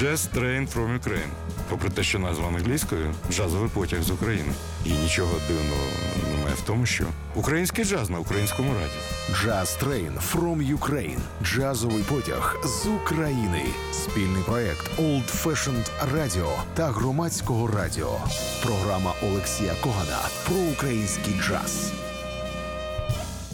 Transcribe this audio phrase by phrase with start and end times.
[0.00, 1.30] Jazz Train from Ukraine.
[1.68, 4.52] Попри те, що назва англійською джазовий потяг з України.
[4.84, 5.82] І нічого дивного
[6.32, 9.02] немає в тому, що український джаз на українському радіо.
[9.44, 11.18] Jazz Train from Ukraine.
[11.42, 13.62] Джазовий потяг з України.
[13.92, 18.18] Спільний проект Old Fashioned Radio та громадського радіо.
[18.62, 21.92] Програма Олексія Когана про український джаз.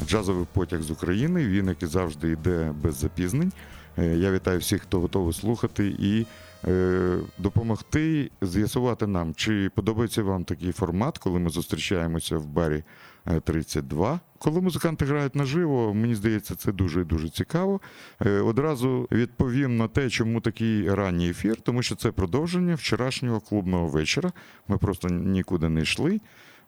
[0.07, 1.47] Джазовий потяг з України.
[1.47, 3.53] Він, як і завжди, йде без запізнень.
[3.99, 6.27] Е, Я вітаю всіх, хто готовий слухати і
[6.69, 12.85] е, допомогти з'ясувати нам, чи подобається вам такий формат, коли ми зустрічаємося в барі
[13.27, 14.21] е, 32.
[14.39, 17.81] Коли музиканти грають наживо, мені здається, це дуже і дуже цікаво.
[18.27, 23.87] Е, Одразу відповім на те, чому такий ранній ефір, тому що це продовження вчорашнього клубного
[23.87, 24.33] вечора.
[24.69, 26.21] Ми просто нікуди не йшли,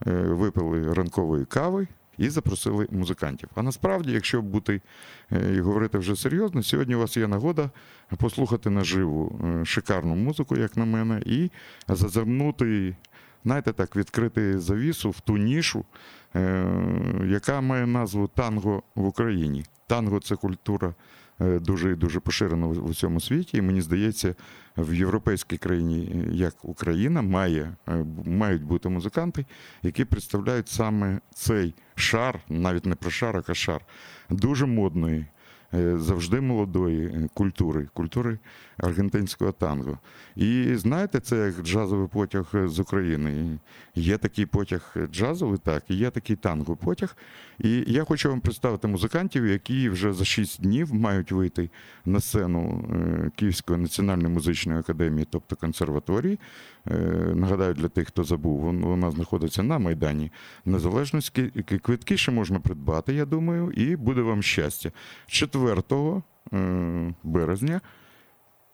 [0.06, 1.87] е, випили ранкової кави
[2.18, 3.48] і запросили музикантів.
[3.54, 4.80] А насправді, якщо бути
[5.32, 7.70] е, і говорити вже серйозно, сьогодні у вас є нагода
[8.16, 11.50] послухати наживу е, шикарну музику, як на мене, і
[11.88, 12.96] зазирнути,
[13.45, 15.84] знаєте, так, відкрити завісу в ту нішу,
[16.37, 16.66] е,
[17.26, 19.65] яка має назву танго в Україні.
[19.87, 20.95] Танго це культура
[21.40, 23.56] дуже і дуже поширено в усьому світі.
[23.56, 24.34] І мені здається,
[24.78, 29.46] в європейській країні, е, як Україна, має, е, мають бути музиканти,
[29.82, 33.80] які представляють саме цей шар, навіть не про шар, а шар,
[34.30, 35.26] дуже модної.
[35.74, 38.38] Е, Завжди молодої е, культури, культури
[38.77, 39.99] аргентинського танго.
[40.37, 43.59] І знаєте, це як джазовий потяг е, з України.
[43.95, 47.16] Є такий потяг джазовий, так, і є такий танго потяг.
[47.59, 51.71] І я хочу вам представити музикантів, які вже за 6 днів мають вийти
[52.05, 52.85] на сцену
[53.37, 56.39] Київської національної музичної академії, тобто консерваторії.
[57.35, 60.33] Нагадаю, для тих, хто забув, вона знаходиться на Майдані
[60.65, 61.43] Незалежності.
[61.83, 64.93] Квитки ще можна придбати, я думаю, і буде вам щастя.
[65.59, 66.22] 4
[66.53, 67.81] е, березня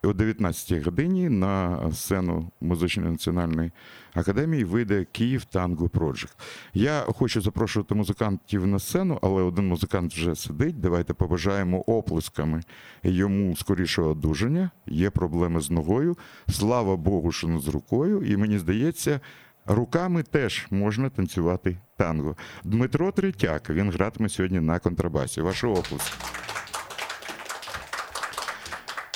[0.02, 3.70] о 19 годині на сцену музичної національної
[4.14, 6.36] академії вийде Київ Танго Проджект.
[6.74, 10.81] Я хочу запрошувати музикантів на сцену, але один музикант вже сидить.
[10.81, 12.60] Давайте побажаємо оплесками
[13.03, 14.70] йому скорішого одужання.
[14.86, 16.16] Є проблеми з ногою.
[16.48, 18.22] Слава Богу, що не з рукою.
[18.22, 19.20] І мені здається.
[19.66, 22.36] Руками теж можна танцювати танго.
[22.64, 25.41] Дмитро Третяк, він гратиме сьогодні на контрабасі.
[25.41, 26.44] Ваші оплески.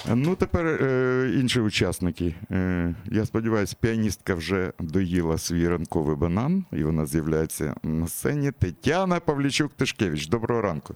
[0.07, 2.35] Ну, тепер е, інші учасники.
[2.51, 8.53] Е, я сподіваюся, піаністка вже доїла свій ранковий банан, і вона з'являється на сцені.
[8.53, 10.27] Тетяна Павлічук Тишкевич.
[10.27, 10.95] Доброго ранку.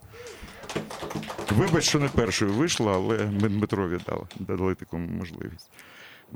[1.50, 5.70] Вибач, що не першою вийшла, але ми Дмитрові дали, дали таку можливість.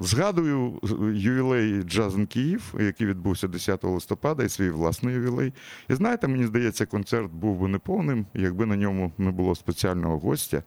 [0.01, 0.81] Згадую
[1.15, 5.53] ювілей Джазен Київ, який відбувся 10 листопада, і свій власний ювілей.
[5.89, 10.63] І знаєте, мені здається, концерт був би неповним, якби на ньому не було спеціального гостя.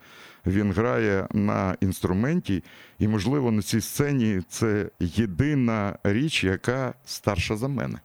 [0.45, 2.63] Він грає на інструменті,
[3.00, 8.00] і, можливо, на цій сцені це єдина річ, яка старша за мене.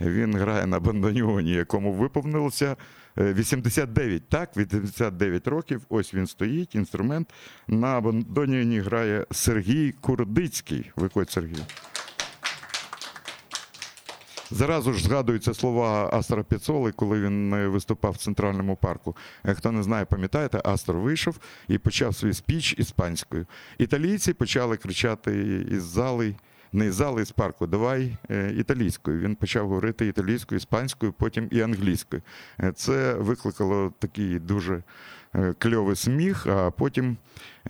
[0.00, 2.76] Він грає на бандоніоні, якому виповнилося е,
[3.16, 4.28] 89.
[4.28, 5.82] Так, 89 років.
[5.88, 7.32] Ось він стоїть, інструмент.
[7.68, 10.90] На бандоніоні грає Сергій Курдицький.
[10.96, 11.62] Виходь, Сергій.
[14.50, 19.16] Зразу ж згадуються слова Астора Піцоли, коли він е, виступав в центральному парку.
[19.44, 21.38] Е, Хто не знає, пам'ятаєте, Астор вийшов
[21.68, 23.46] і почав свій спіч іспанською.
[23.78, 26.34] Італійці почали кричати із зали,
[26.72, 29.20] не зали, з парку, давай е, італійською.
[29.20, 32.22] Він почав говорити італійською, іспанською, потім і англійською.
[32.60, 34.82] Е, Це викликало такий дуже
[35.58, 37.16] кльовий сміх, а потім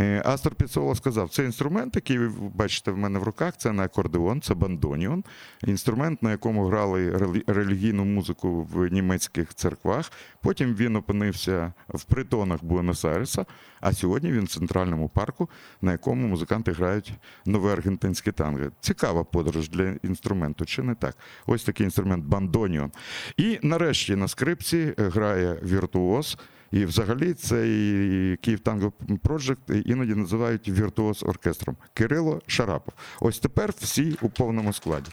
[0.01, 3.83] е, Астор Піцола сказав, це інструмент, який ви бачите в мене в руках, це не
[3.83, 5.25] акордеон, це бандоніон.
[5.65, 10.13] Інструмент, на якому грали релігійну музику в німецьких церквах.
[10.41, 13.47] Потім він опинився в притонах Буенос-Айреса,
[13.81, 15.51] а сьогодні він в центральному парку,
[15.83, 17.13] на якому музиканти грають
[17.47, 18.65] нове аргентинське танго.
[18.81, 21.17] Цікава подорож для інструменту, чи не так?
[21.47, 22.91] Ось такий інструмент бандоніон.
[23.37, 26.39] І нарешті на скрипці грає віртуоз.
[26.73, 32.95] І взагалі цей Київ Танго Проджект іноді називають віртуоз оркестром Кирило Шарапов.
[33.21, 35.11] Ось тепер всі у повному складі.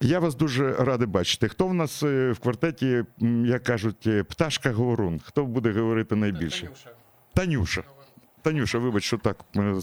[0.00, 1.48] Я вас дуже радий бачити.
[1.48, 3.04] Хто в нас е, в квартеті,
[3.44, 5.20] як кажуть, е, пташка говорун?
[5.24, 6.60] Хто буде говорити найбільше?
[6.66, 6.90] Танюша.
[7.34, 7.82] Танюша,
[8.74, 9.36] вибач, що так.
[9.56, 9.74] е,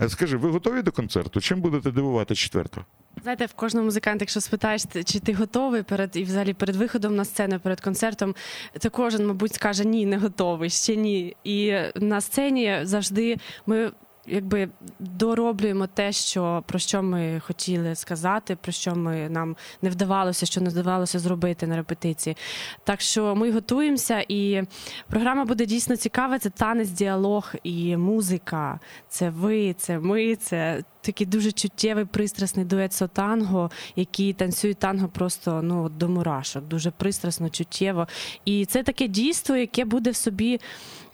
[0.00, 1.40] Е, Скажи, ви готові до концерту?
[1.40, 2.86] Чим будете дивувати четвертого?
[3.22, 7.24] Знаєте, в кожного музиканта, якщо спитаєш, чи ти готовий перед і взагалі перед виходом на
[7.24, 8.34] сцену, перед концертом,
[8.80, 11.36] то кожен, мабуть, скаже ні, не готовий, ще ні.
[11.44, 13.36] І на сцені завжди
[13.66, 13.90] ми
[14.30, 20.46] якби дороблюємо те, що про що ми хотіли сказати, про що ми нам не вдавалося,
[20.46, 22.36] що не вдавалося зробити на репетиції.
[22.84, 24.62] Так що ми готуємося, і
[25.08, 26.38] програма буде дійсно цікава.
[26.38, 28.80] Це танець, діалог і музика.
[29.08, 35.62] Це ви, це ми, це такий дуже чуттєвий пристрасний дует сотанго, які танцюють танго просто
[35.62, 38.08] ну до мурашок, дуже пристрасно, чуттєво.
[38.44, 40.60] І це таке дійство, яке буде в собі.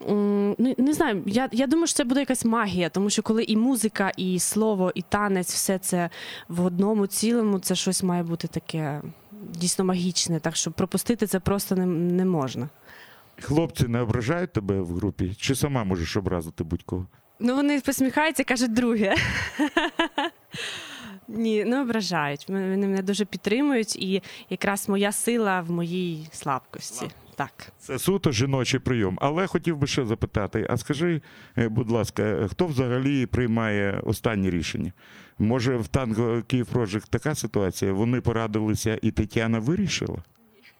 [0.09, 3.57] Ну, не знаю, я, я думаю, що це буде якась магія, тому що коли і
[3.57, 6.11] музика, і слово, і танець, все це
[6.49, 9.03] в одному цілому, це щось має бути таке
[9.51, 10.41] дійсно магічне.
[10.41, 12.69] Так що пропустити це просто не, не можна.
[13.41, 17.07] Хлопці не ображають тебе в групі, чи сама можеш образити будь-кого?
[17.41, 19.15] Ну, вони посміхаються, кажуть друге.
[21.29, 22.49] Ні, не ображають.
[22.49, 27.07] Вони мене дуже підтримують, і якраз моя сила в моїй слабкості.
[27.37, 27.73] Так.
[27.79, 29.19] Це суто жіночий прийом.
[29.21, 31.23] Але хотів би ще запитати: а скажи,
[31.59, 34.93] е, будь ласка, хто взагалі приймає останні рішення?
[35.39, 37.93] Може, в танго Київ Project така ситуація?
[37.93, 40.19] Вони порадилися, і Тетяна вирішила?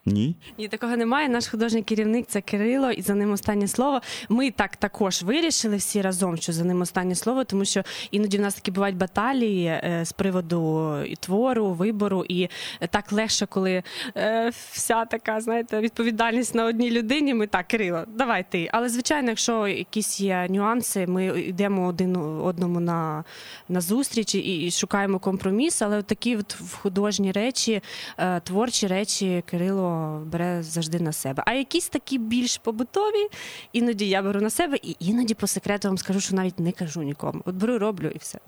[0.07, 0.37] Ні?
[0.59, 1.29] Ні, такого немає.
[1.29, 4.01] Наш художній керівник це Кирило, і за ним останнє слово.
[4.29, 8.41] Ми так також вирішили всі разом, що за ним останнє слово, тому що іноді в
[8.41, 12.49] нас такі бувають баталії е, з приводу і твору, вибору, і
[12.91, 13.83] так легше, коли
[14.17, 17.35] е, вся така, знаєте, відповідальність на одній людині.
[17.35, 18.71] Ми так, Кирило, давай ти.
[18.73, 23.25] Але звичайно, якщо якісь є нюанси, ми йдемо один одному на,
[23.69, 25.83] на зустріч і, і шукаємо компроміс.
[25.83, 27.83] Але от такі от художні речі,
[28.19, 29.94] е, творчі речі Кирило
[30.27, 31.43] бере завжди на себе.
[31.47, 33.29] А якісь такі більш побутові,
[33.73, 37.03] іноді я беру на себе, і іноді по секрету вам скажу, що навіть не кажу
[37.03, 37.43] нікому.
[37.45, 38.39] От беру, роблю і все.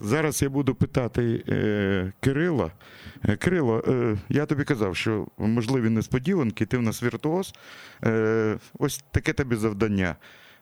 [0.00, 2.70] Зараз я буду питати е, Кирила.
[3.24, 7.54] Е, Кирило, е, я тобі казав, що можливі несподіванки, ти в нас віртуоз.
[8.04, 10.16] Е, ось таке тобі завдання.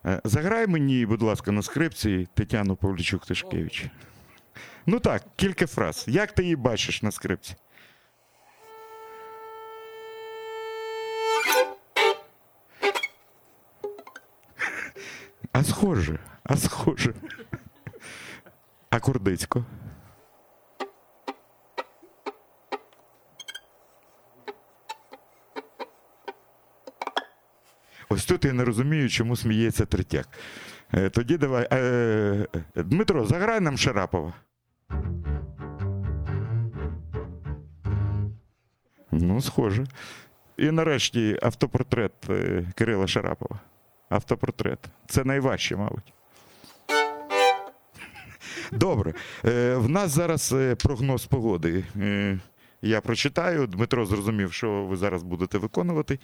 [0.05, 3.85] Е, заграй мені, будь ласка, на скрипці Тетяну Павлічук Тишкевич.
[4.85, 6.05] Ну так, кілька фраз.
[6.07, 7.55] Як ти її бачиш на скрипці?
[15.61, 17.13] А схоже, а схоже.
[18.89, 19.63] А Курдицько?
[28.09, 30.27] Ось тут я не розумію, чому сміється третяк.
[30.93, 31.67] Е, Тоді давай.
[31.71, 31.77] Е,
[32.75, 34.33] е, Дмитро, заграй нам Шарапова.
[39.11, 39.85] Ну, схоже.
[40.57, 42.11] І нарешті автопортрет
[42.75, 43.59] Кирила Шарапова.
[44.11, 44.79] Автопортрет.
[45.07, 46.13] Це найважче, мабуть.
[48.71, 49.13] Добре.
[49.45, 51.83] Е, в нас зараз е, прогноз погоди.
[52.83, 53.67] Я прочитаю.
[53.67, 56.19] Дмитро зрозумів, що ви зараз будете виконувати.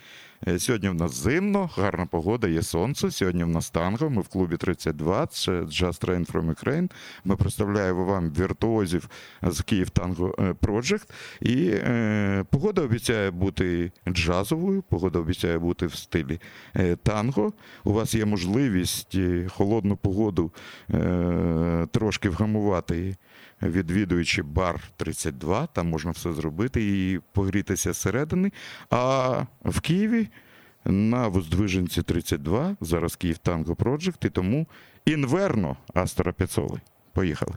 [0.48, 3.12] Е, Сьогодні в нас зимно, гарна погода, є сонце.
[3.12, 4.09] Сьогодні в нас танго.
[4.09, 6.92] Ми в клубі 32, це Just Train from Ukraine.
[7.25, 9.09] Ми представляємо вам віртуозів
[9.42, 11.09] з Київ Танго е, Project.
[11.42, 16.39] І е, погода обіцяє бути джазовою, погода обіцяє бути в стилі
[16.75, 17.54] е, танго.
[17.83, 19.18] У вас є можливість
[19.50, 20.51] холодну погоду
[20.94, 23.15] е, трошки вгамувати
[23.62, 28.51] відвідуючи бар 32, там можна все зробити і погрітися зсередини.
[28.89, 29.30] А
[29.65, 30.27] в Києві
[30.86, 34.68] на Воздвиженці 32, зараз Київ Танго Project, і тому
[35.06, 36.81] інверно Астера Піцоли.
[37.13, 37.54] Поїхали.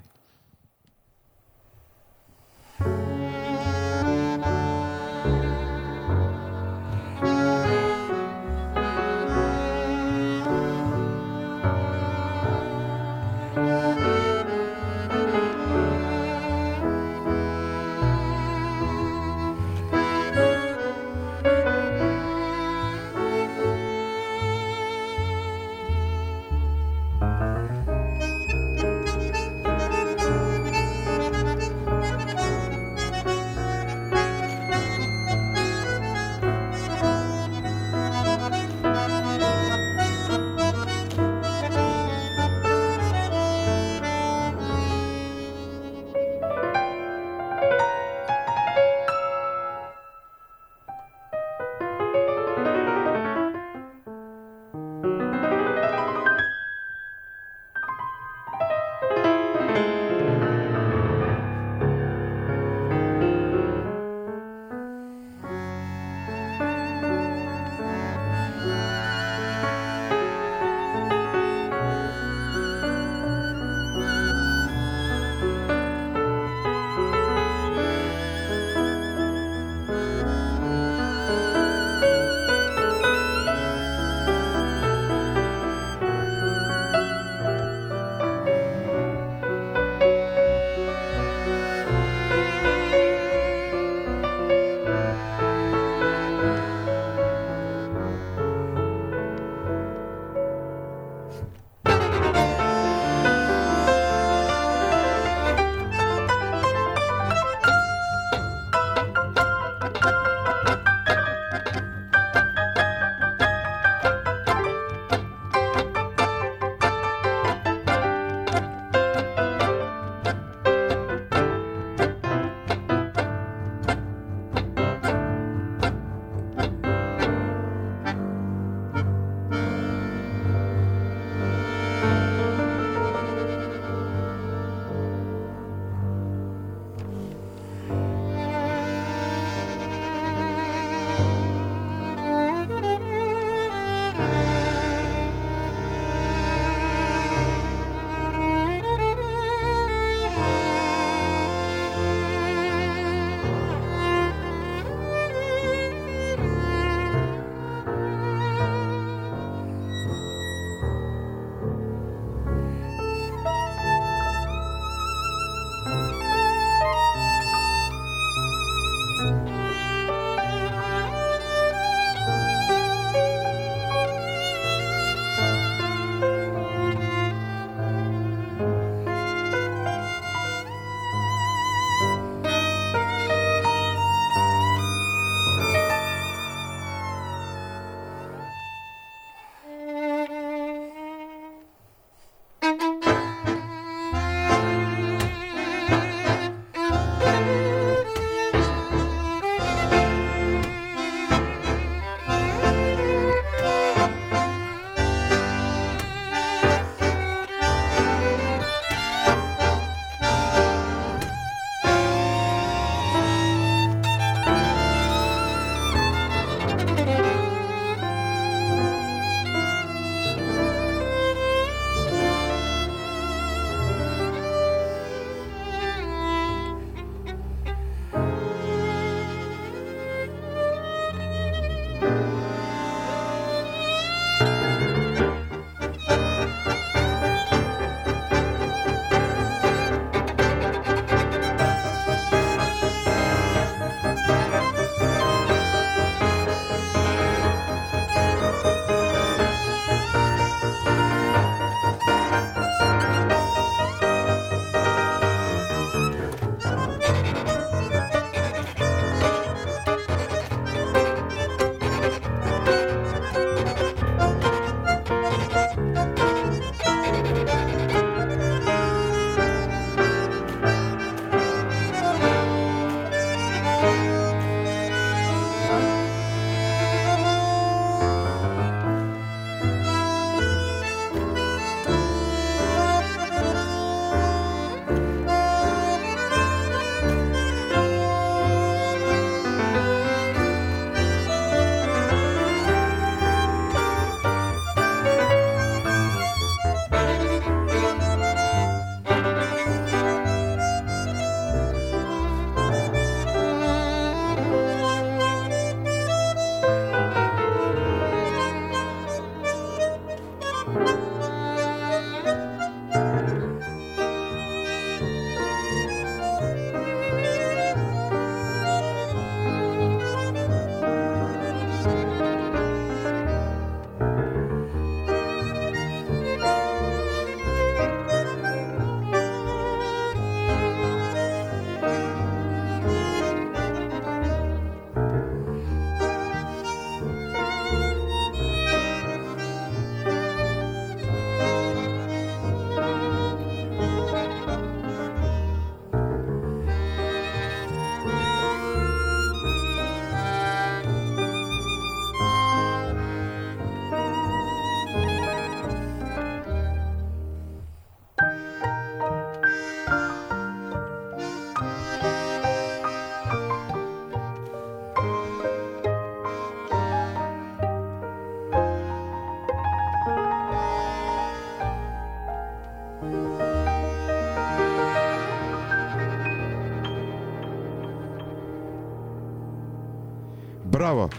[380.91, 381.11] Браво!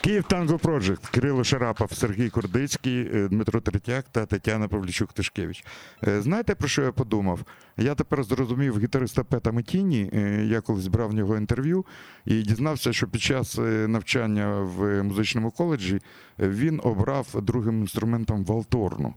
[0.00, 5.64] Київ Танго Проджект, Кирило Шарапов, Сергій Курдицький, е, Дмитро Третяк та Тетяна Павлічук Тишкевич.
[6.06, 7.40] Е, Знаєте, про що я подумав?
[7.76, 10.10] Я тепер зрозумів гітариста Пета Метіні.
[10.12, 11.84] Е, Я колись брав в нього інтерв'ю
[12.24, 16.00] і дізнався, що під час навчання в музичному коледжі
[16.38, 19.14] він обрав другим інструментом валторну.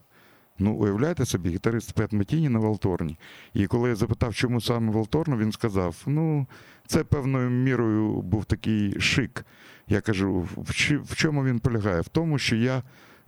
[0.60, 3.18] Ну, уявляєте собі, гітарист Пет Метіні на Валторні.
[3.54, 6.48] І коли я запитав, чому саме Валторну, він сказав: ну,
[6.88, 9.46] це певною мірою був такий шик.
[9.88, 12.02] Я кажу, в, чому він полягає?
[12.02, 12.84] В тому, що я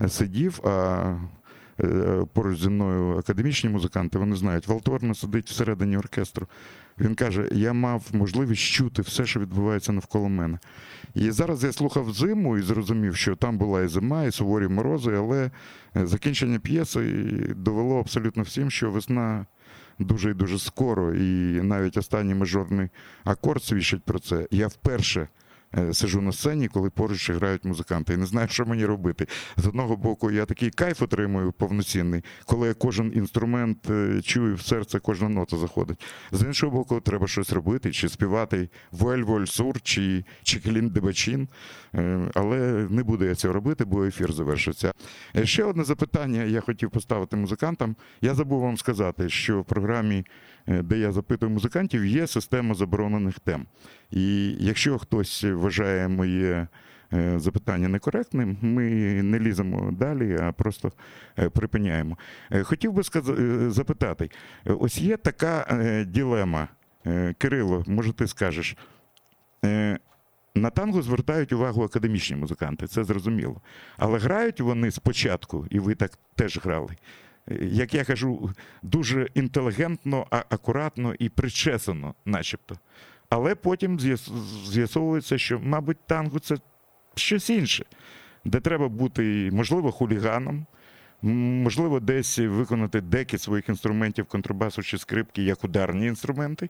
[0.07, 1.05] сидів, а
[1.79, 6.47] е, поруч зі мною академічні музиканти, вони знають, Валторна сидить всередині оркестру.
[7.01, 10.59] Він каже: я мав можливість чути все, що відбувається навколо мене.
[11.15, 15.15] І зараз я слухав зиму і зрозумів, що там була і зима, і суворі морози,
[15.17, 15.51] але
[15.97, 17.01] е, закінчення п'єси
[17.55, 19.45] довело абсолютно всім, що весна
[19.99, 21.13] дуже і дуже скоро.
[21.13, 22.89] І навіть останній мажорний
[23.23, 24.47] акорд свідчить про це.
[24.51, 25.27] Я вперше.
[25.77, 29.27] Е, Сижу на сцені, коли поруч грають музиканти, і не знаю, що мені робити.
[29.57, 34.61] З одного боку, я такий кайф отримую повноцінний, коли я кожен інструмент е, чую в
[34.61, 36.01] серце, кожна нота заходить.
[36.31, 41.47] З іншого боку, треба щось робити, чи співати Вельволь, Сур, чи Чекелін Дебачин.
[41.95, 44.93] Е, Але не буду я цього робити, бо ефір завершиться.
[45.43, 47.95] Ще одне запитання я хотів поставити музикантам.
[48.21, 50.25] Я забув вам сказати, що в програмі,
[50.67, 53.65] де я запитую музикантів, є система заборонених тем.
[54.11, 56.67] І якщо хтось вважає моє
[57.13, 58.83] е, запитання некоректним, ми
[59.23, 60.91] не ліземо далі, а просто
[61.39, 62.17] е, припиняємо.
[62.51, 64.29] Е, Хотів би е, запитати:
[64.67, 66.67] е, ось є така е, ділема.
[67.07, 68.77] Е, Кирило, може, ти скажеш.
[69.65, 69.99] Е,
[70.55, 73.61] На танго звертають увагу академічні музиканти, це зрозуміло.
[73.97, 76.95] Але грають вони спочатку, і ви так теж грали.
[77.61, 78.49] Як я кажу,
[78.83, 82.75] дуже інтелігентно, акуратно і причесано, начебто.
[83.29, 83.99] Але потім
[84.69, 86.55] з'ясовується, що, мабуть, танго це
[87.15, 87.85] щось інше,
[88.45, 90.65] де треба бути, можливо, хуліганом,
[91.21, 96.69] можливо, десь виконати деки своїх інструментів контрабасу чи скрипки як ударні інструменти,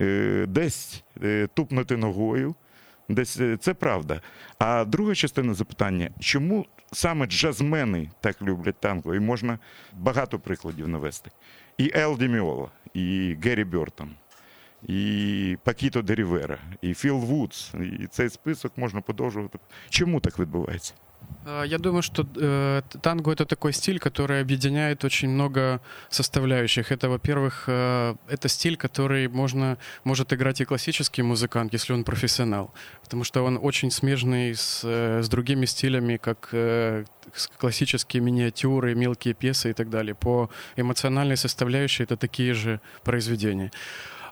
[0.00, 2.54] е, десь е, тупнути ногою.
[3.08, 4.20] Десь е, це правда.
[4.58, 9.14] А друга частина запитання: чому саме джазмени так люблять танго?
[9.14, 9.58] І можна
[9.92, 11.30] багато прикладів навести.
[11.78, 14.10] І Ел Діміола, і Геррі Бертон,
[14.82, 17.74] і Пакіто де Рівера, і Філ Вудс.
[17.74, 19.58] І цей список можна подовжувати.
[19.88, 20.94] Чому так відбувається?
[21.45, 26.91] А, Я думаю, что э, т- танго это такой стиль, который объединяет очень много составляющих.
[26.91, 32.71] Это, во-первых, э, это стиль, который можно, может играть и классический музыкант, если он профессионал,
[33.03, 37.03] потому что он очень смежный с, э, с другими стилями, как э,
[37.35, 40.15] с- классические миниатюры, мелкие пьесы и так далее.
[40.15, 43.71] По эмоциональной составляющей это такие же произведения.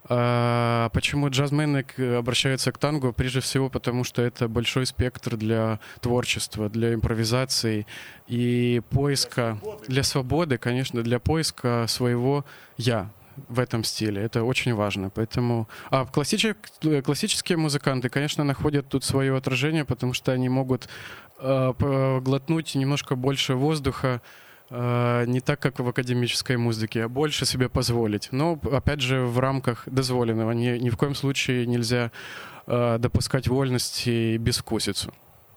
[0.09, 3.11] А, Почему джазмены к- обращаются к танго?
[3.11, 7.85] Прежде всего, потому что это большой спектр для творчества, для импровизации
[8.27, 9.57] и поиска,
[9.87, 12.45] для свободы, конечно, для поиска своего
[12.77, 13.09] «я»
[13.47, 14.21] в этом стиле.
[14.21, 15.09] Это очень важно.
[15.09, 15.67] Поэтому...
[15.89, 20.89] А классиче- классические музыканты, конечно, находят тут свое отражение, потому что они могут
[21.39, 24.19] э, поглотнуть немножко больше воздуха, э,
[24.70, 28.28] не так, как в академической музыке, а больше себе позволить.
[28.32, 30.52] Но, опять же, в рамках дозволенного.
[30.52, 32.10] Ни, ни в коем случае нельзя
[32.66, 35.12] э, допускать вольность и безвкусицу.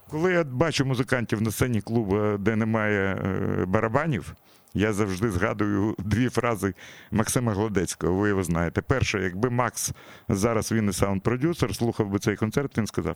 [0.09, 4.35] Коли я бачу музикантів на сцені клубу, де немає е, барабанів,
[4.73, 6.73] я завжди згадую дві фрази
[7.11, 8.13] Максима Гладецького.
[8.13, 8.81] Ви його знаєте.
[8.81, 9.91] Перше, якби Макс
[10.29, 13.15] зараз він і саунд-продюсер, слухав би цей концерт, він сказав.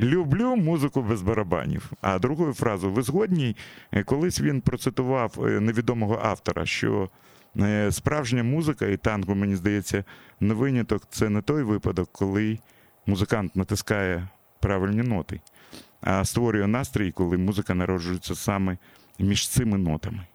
[0.00, 1.92] Люблю музику без барабанів.
[2.00, 3.56] А другою фразою, ви згодні,
[3.92, 7.08] Е, колись він процитував е, невідомого автора, що
[7.60, 10.04] е, справжня музика і танго, мені здається,
[10.40, 12.58] не виняток це не той випадок, коли
[13.06, 14.28] музикант натискає
[14.60, 15.40] правильні ноти
[16.04, 18.78] а створює настрій, коли музика народжується саме
[19.18, 20.26] між цими нотами.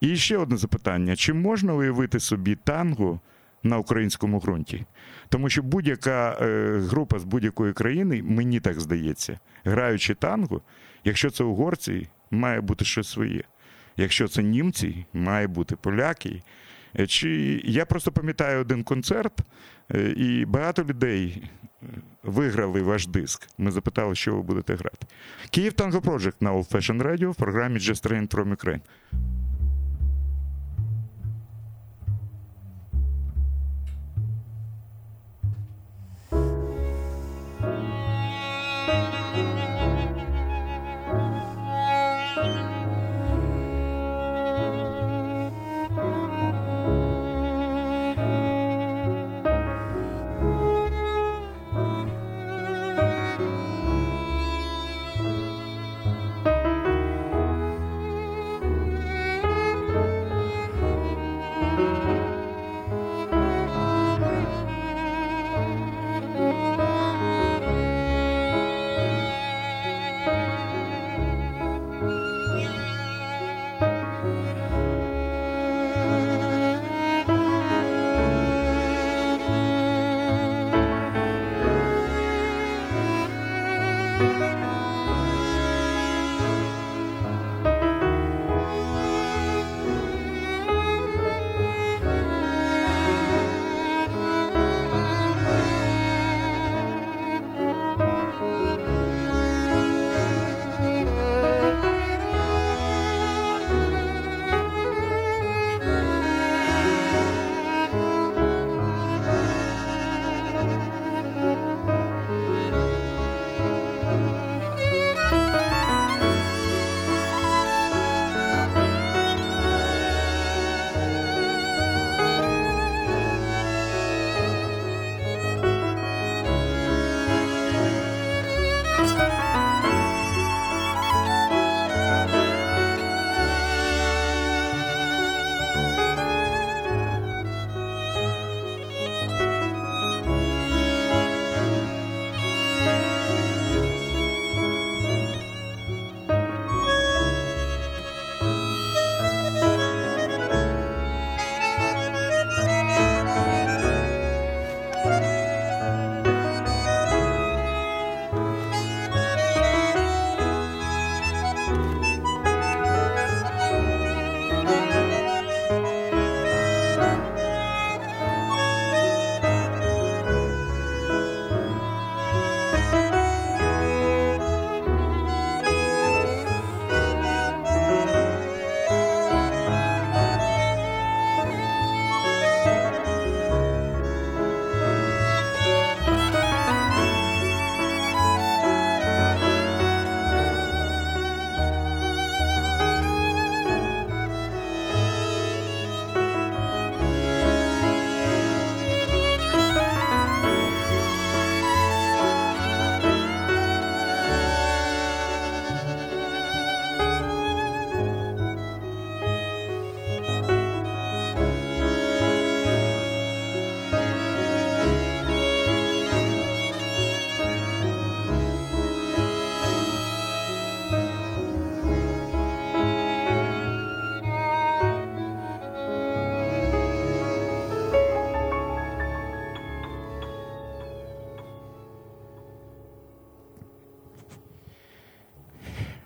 [0.00, 3.20] І ще одне запитання: чи можна уявити собі танго
[3.62, 4.84] на українському ґрунті?
[5.28, 10.60] Тому що будь-яка е, група з будь-якої країни, мені так здається, граючи танго,
[11.04, 13.42] якщо це угорці, має бути щось своє.
[13.96, 16.42] Якщо це німці, має бути поляки.
[16.98, 19.40] Е, Чи я просто пам'ятаю один концерт,
[19.94, 21.86] е, і багато людей е,
[22.22, 23.48] виграли ваш диск.
[23.58, 25.06] Ми запитали, що ви будете грати.
[25.50, 28.80] Київ Танго Project на Old Fashion Radio в програмі Just Train from Ukraine.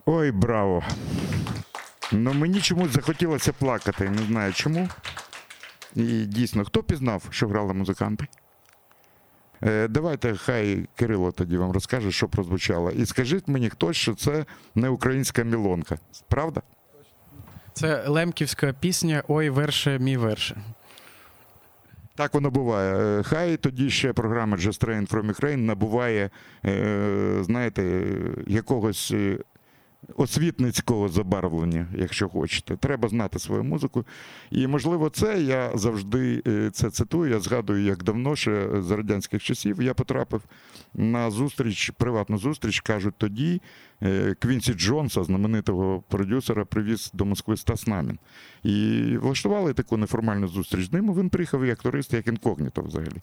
[0.08, 0.82] Ой, браво!
[2.12, 4.88] Ну мені чомусь захотілося плакати, не знаю чому.
[5.94, 8.26] І дійсно, хто пізнав, що грали музиканти?
[9.62, 12.90] Е, давайте хай Кирило тоді вам розкаже, що прозвучало.
[12.90, 15.98] І скажіть мені хтось, що це не українська мілонка.
[16.28, 16.62] Правда?
[17.72, 20.62] Це лемківська пісня Ой, верше, мій верше.
[22.14, 22.96] Так воно буває.
[22.96, 26.30] Е, Хай тоді ще програма Just Train from Ukraine набуває,
[26.64, 28.04] е, знаєте,
[28.46, 29.38] якогось е,
[30.16, 32.76] освітницького забарвлення, якщо хочете.
[32.76, 34.04] Треба знати свою музику.
[34.50, 37.30] І, можливо, це я завжди е, це цитую.
[37.30, 40.42] Я згадую, як давно ще з радянських часів я потрапив
[40.94, 43.60] на зустріч, приватну зустріч, кажуть, тоді
[44.02, 48.18] е, Квінсі Джонса, знаменитого продюсера, привіз до Москви Стас Намін.
[48.62, 51.14] І влаштували таку неформальну зустріч з ним.
[51.14, 53.22] Він приїхав як турист, як інкогніто взагалі.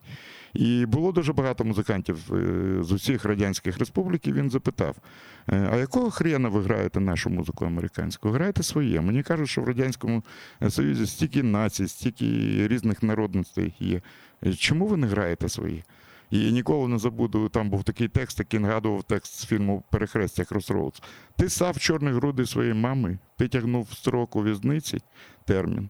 [0.54, 4.28] І було дуже багато музикантів е, з усіх радянських республік.
[4.28, 5.02] І він запитав: «Е,
[5.46, 8.30] а якого хрена ви граєте нашу музику американську?
[8.30, 9.02] Граєте своє.
[9.02, 10.24] Мені кажуть, що в Радянському
[10.70, 12.26] Союзі стільки націй, стільки
[12.68, 14.02] різних народностей є.
[14.46, 15.84] Е, Чому ви не граєте свої?
[16.32, 21.04] І ніколи не забуду, там був такий текст, який нагадував текст з фільму Перехрестя Crossroads.
[21.38, 25.02] Ти сав чорні груди своєї мами, ти тягнув строк у в'язниці
[25.46, 25.90] термін.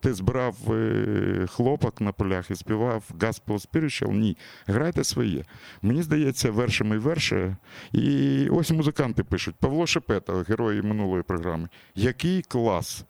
[0.00, 4.12] Ти збирав е, хлопок на полях і співав Gospel Spiritual?
[4.12, 4.36] Ні.
[4.66, 5.44] Грайте своє.
[5.82, 7.56] Мені здається, вершами і верше.
[7.92, 11.68] І ось музиканти пишуть: Павло Шепета, герої минулої програми.
[11.94, 13.04] Який клас!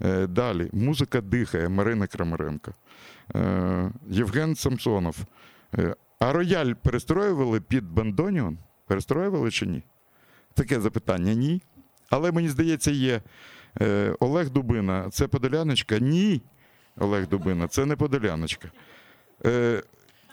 [0.00, 0.70] Е, Далі.
[0.72, 2.72] Музика дихає, Марина Крамаренко.
[3.36, 5.16] Е, Євген Самсонов.
[6.18, 8.58] А рояль перестроювали під бандоніон?
[8.86, 9.82] Перестроювали чи ні?
[10.54, 11.62] Таке запитання ні.
[12.10, 13.20] Але мені здається, є
[14.20, 15.08] Олег Дубина.
[15.10, 15.98] Це Подоляночка?
[15.98, 16.42] Ні.
[16.98, 18.68] Олег Дубина, це не Подоляночка.
[19.46, 19.82] Е,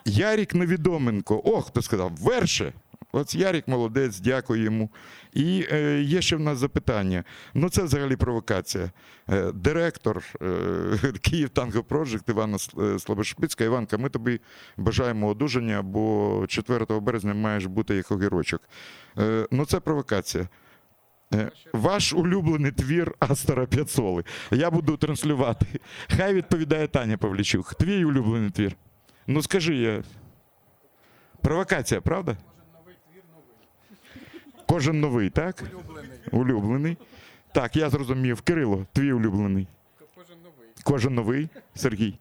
[0.06, 1.42] Ярік Невідоменко.
[1.46, 2.74] Ох, хто сказав, верше.
[3.12, 4.90] От Ярік молодець, дякую йому.
[5.34, 7.24] І е, є ще в нас запитання.
[7.54, 8.92] Ну, це взагалі провокація.
[9.30, 13.64] Е, директор е, Київ Танго Project Івана С- е, Слабошпицька.
[13.64, 14.40] Іванка, ми тобі
[14.78, 18.62] бажаємо одужання, бо 4 березня маєш бути як огірочок.
[19.20, 20.48] Е, ну, це провокація.
[21.34, 24.24] Е, Ваш улюблений твір Астора П'яцоли.
[24.52, 25.66] Я буду транслювати.
[26.18, 27.76] Хай відповідає Таня Павлічук.
[27.76, 28.76] Твій улюблений твір.
[29.28, 30.04] Ну скажи я.
[31.42, 32.38] Провокація, правда?
[34.68, 35.64] Кожен новий, так?
[35.74, 36.18] Улюблений.
[36.32, 36.98] Улюблений.
[37.52, 38.42] Так, я зрозумів.
[38.42, 39.68] Кирило, твій улюблений.
[40.84, 41.50] Кожен новий.
[41.76, 42.20] Сергій.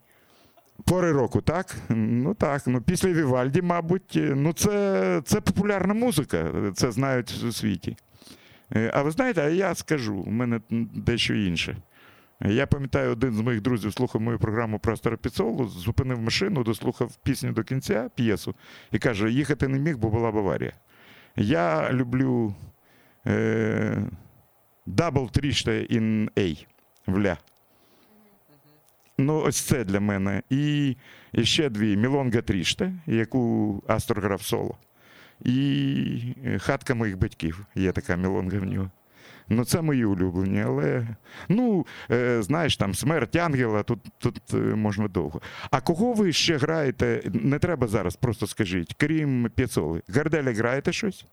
[0.85, 1.75] Пори року, так?
[1.89, 2.67] Ну так.
[2.67, 4.11] Ну, після Вівальді, мабуть.
[4.15, 7.97] Ну, це, це популярна музика, це знають у світі.
[8.71, 10.61] Е, А ви знаєте, а я скажу, у мене
[10.95, 11.77] дещо інше.
[12.45, 17.51] Я пам'ятаю, один з моїх друзів слухав мою програму про Старопіцолу, зупинив машину, дослухав пісню
[17.51, 18.55] до кінця, п'єсу,
[18.91, 20.73] і каже: їхати не міг, бо була Баварія.
[21.35, 22.55] Я люблю
[23.27, 23.97] е,
[24.87, 26.65] Double тріште in A
[27.07, 27.37] в ля.
[29.17, 30.43] Ну, ось це для мене.
[30.49, 30.95] І,
[31.43, 34.77] ще дві Мілонга Тріште, яку Астор соло.
[35.43, 37.65] І е, хатка моїх батьків.
[37.75, 38.91] Є така мілонга в нього.
[39.49, 41.07] Ну, це мої улюблені, але
[41.49, 45.41] ну, е, знаєш, там смерть ангела, тут, тут е, можна довго.
[45.71, 47.21] А кого ви ще граєте?
[47.33, 50.01] Не треба зараз, просто скажіть, крім П'яцоли.
[50.09, 51.25] Гарделя граєте щось?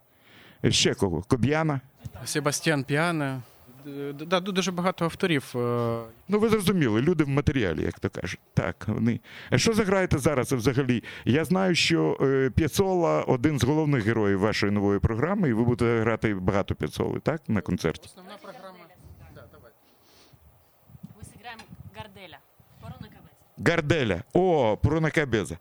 [0.68, 1.22] Ще кого?
[1.22, 1.80] Коб'яна?
[2.24, 3.42] Себастьян Піано.
[3.84, 5.52] Д- Да, дуже багато авторів.
[5.56, 8.40] е, Ну, ви зрозуміли, люди в матеріалі, як то кажуть.
[8.54, 9.20] Так, вони.
[9.50, 11.02] А що заграєте зараз взагалі?
[11.24, 16.00] Я знаю, що е, П'яцола один з головних героїв вашої нової програми, і ви будете
[16.00, 17.42] грати багато П'яцоли, так?
[17.48, 18.06] На концерті.
[18.06, 18.76] Основна програма.
[19.34, 19.72] Да, давай.
[21.18, 21.62] Ми зіграємо
[21.96, 22.38] Гарделя.
[22.80, 23.68] Корона кабець.
[23.68, 24.22] Гарделя.
[24.32, 25.58] О, Пронакабеза.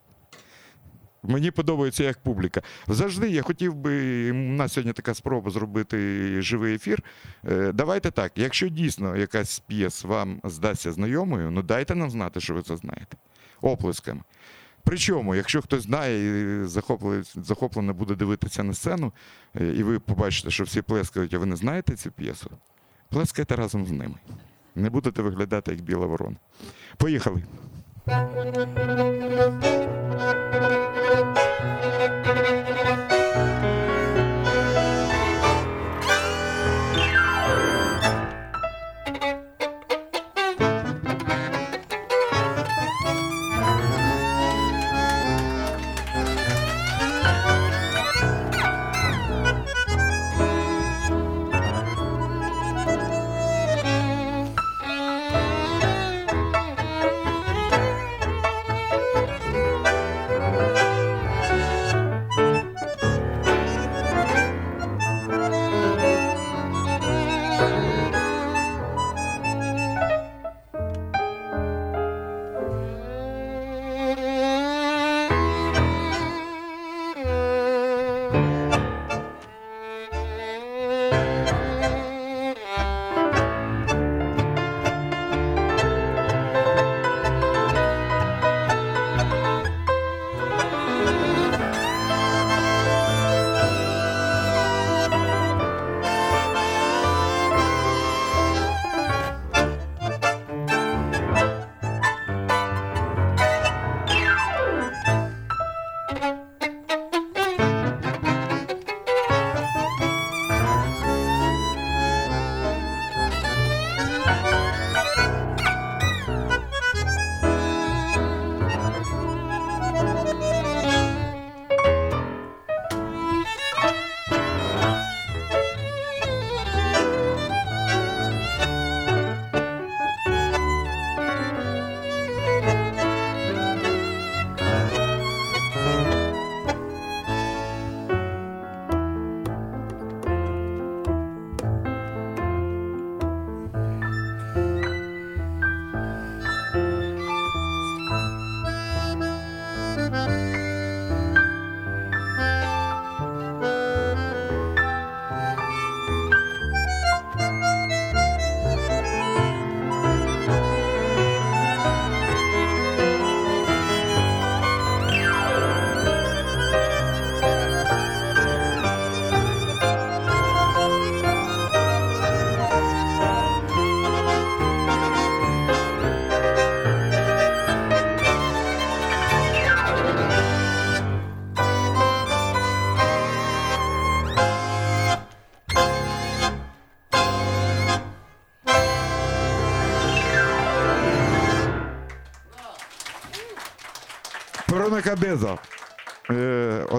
[1.30, 2.62] Мені подобається як публіка.
[2.88, 5.98] Завжди я хотів би, у нас сьогодні така спроба зробити
[6.42, 7.04] живий ефір.
[7.50, 12.54] Е, Давайте так, якщо дійсно якась п'єс вам здасться знайомою, ну дайте нам знати, що
[12.54, 13.18] ви це знаєте.
[13.62, 14.22] Оплесками.
[14.84, 16.68] Причому, якщо хтось знає і
[17.36, 19.14] захоплено, буде дивитися на сцену,
[19.56, 22.50] е, і ви побачите, що всі плескають, а ви не знаєте цю п'єсу,
[23.10, 24.16] плескайте разом з ними.
[24.76, 26.38] Не будете виглядати як біла ворона.
[26.98, 27.44] Поїхали.
[28.10, 28.34] Thank
[31.84, 31.89] you.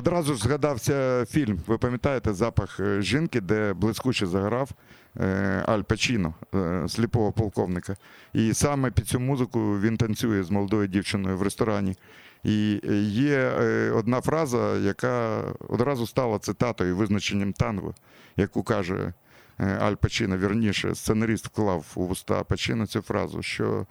[0.01, 1.59] Одразу згадався фільм.
[1.67, 4.71] Ви пам'ятаєте запах е, жінки, де блискуче заграв
[5.17, 7.97] е, Аль Пачіно, е, сліпого полковника.
[8.33, 11.97] І саме під цю музику він танцює з молодою дівчиною в ресторані.
[12.45, 12.81] І
[13.13, 13.51] є
[13.95, 17.95] одна фраза, яка одразу стала цитатою, визначенням танго,
[18.37, 19.13] яку каже
[19.59, 23.87] Аль Пачіно, вірніше, сценарист вклав у вуста Пачіно цю фразу, що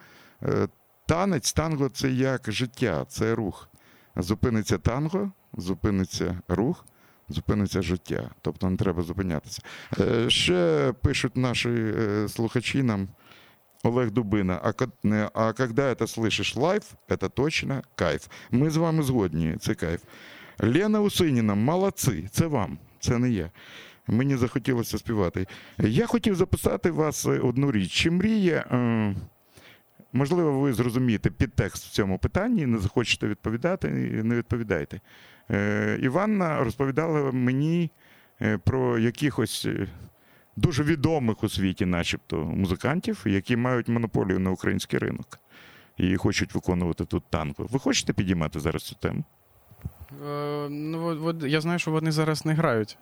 [1.05, 3.69] танець, танго це як життя, це рух.
[4.15, 6.86] Зупиниться танго, зупиниться рух,
[7.28, 8.30] зупиниться життя.
[8.42, 9.62] Тобто не треба зупинятися.
[10.00, 13.08] Е, Ще пишуть наші е, слухачі нам.
[13.86, 18.26] Олег Дубина, а, ко- не, а когда это слышишь лайв, это точно кайф.
[18.50, 20.00] Ми з вами згодні, це кайф.
[20.60, 23.50] Лена Усиніна, молодці, це вам, це не я.
[24.06, 25.46] Мені захотілося співати.
[25.78, 27.92] Я хотів записати вас е, одну річ.
[27.92, 29.14] Чи мріє, е,
[30.12, 33.88] можливо, ви зрозумієте підтекст в цьому питанні, не захочете відповідати,
[34.24, 35.00] не відповідайте.
[35.51, 37.91] Е, Іванна розповідала мені
[38.41, 39.87] е, про якихось е,
[40.55, 45.39] дуже відомих у світі, начебто, музикантів, які мають монополію на український ринок
[45.97, 47.67] і хочуть виконувати тут танго.
[47.69, 49.23] Ви хочете підіймати зараз цю тему?
[50.27, 52.97] Е, ну, от, я знаю, що вони зараз не грають.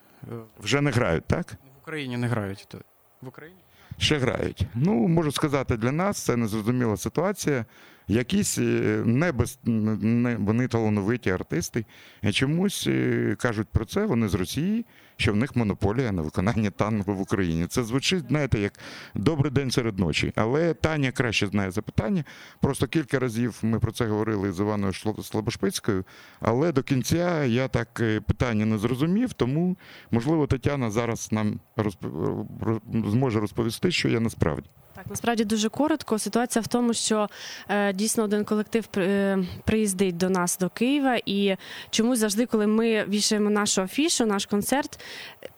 [0.60, 1.52] Вже не грають, так?
[1.52, 2.66] В Україні не грають.
[2.72, 2.82] То-
[3.22, 3.60] В Україні?
[3.98, 4.62] Ще грають.
[4.76, 7.66] Ну, можу сказати, для нас це незрозуміла ситуація.
[8.08, 8.62] Якісь е,
[9.06, 11.86] не без не вони талановиті артисти
[12.26, 14.06] е, чомусь е, кажуть про це.
[14.06, 14.86] Вони з Росії,
[15.18, 17.68] що в них монополія на виконання танго в Україні.
[17.68, 18.74] Це звучить, знаєте, як
[19.16, 20.34] добрий день серед ночі.
[20.36, 22.24] Але Таня краще знає запитання.
[22.62, 24.94] Просто кілька разів ми про це говорили з Іваною
[25.24, 26.04] Слабошпицькою,
[26.40, 29.78] але до кінця я так е, питання не зрозумів, тому
[30.12, 34.70] можливо Тетяна зараз нам розп- зможе розповісти, що я насправді.
[34.98, 36.20] Так, насправді дуже коротко.
[36.20, 37.30] Ситуація в тому, що
[37.70, 41.56] е, дійсно один колектив е, приїздить до нас до Києва, і
[41.90, 45.00] чомусь завжди, коли ми вішаємо нашу афішу, наш концерт,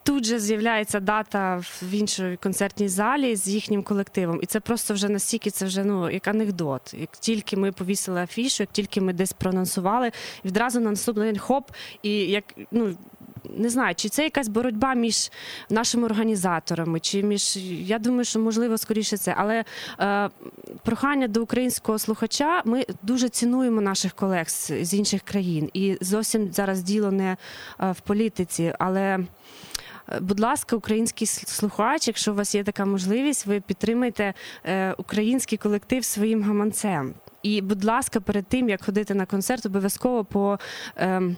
[0.04, 4.40] тут же з'являється дата в іншій концертній залі з їхнім колективом.
[4.44, 6.94] І це просто вже настільки це вже ну як анекдот.
[6.94, 10.12] Як тільки ми повісили афішу, як тільки ми десь проанонсували,
[10.46, 11.72] відразу на наступний день хоп,
[12.04, 12.96] і як ну.
[13.58, 15.32] Не знаю, чи це якась боротьба між
[15.70, 19.36] нашими організаторами, чи між я думаю, що можливо скоріше це.
[19.38, 19.64] Але
[20.00, 20.30] е,
[20.84, 22.62] прохання до українського слухача.
[22.66, 27.38] Ми дуже цінуємо наших колег з, інших країн, і зовсім зараз діло не
[27.80, 29.02] е, в політиці, але.
[29.02, 29.28] е,
[30.22, 34.34] Будь ласка, український слухач, якщо у вас є така можливість, ви підтримайте
[34.66, 37.14] е, український колектив своїм гаманцем.
[37.44, 40.60] І, будь ласка, перед тим як ходити на концерт, обов'язково по.
[40.96, 41.36] ем,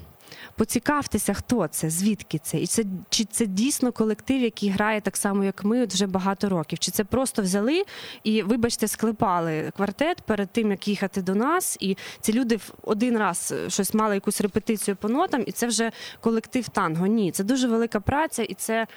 [0.56, 5.44] Поцікавтеся, хто це, звідки це, і це чи це дійсно колектив, який грає так само,
[5.44, 6.80] як ми, вже багато років.
[6.80, 7.84] Чи це просто взяли
[8.24, 13.54] і, вибачте, склепали квартет перед тим, як їхати до нас, і ці люди один раз
[13.58, 17.08] е, щось мали якусь репетицію по нотам, і це вже колектив танго.
[17.08, 18.88] Ні, це дуже велика праця, і це.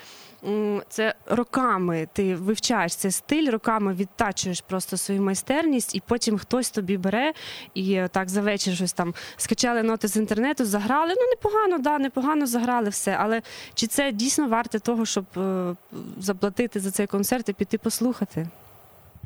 [0.89, 6.97] Це роками ти вивчаєш цей стиль, роками відтачуєш просто свою майстерність, і потім хтось тобі
[6.97, 7.33] бере
[7.75, 11.15] і е, так за вечір щось там скачали ноти з інтернету, заграли.
[11.17, 13.17] Ну непогано, да, непогано заграли все.
[13.21, 13.43] Але
[13.75, 15.75] чи це дійсно варте того, щоб е,
[16.19, 18.49] заплатити за цей концерт і піти послухати?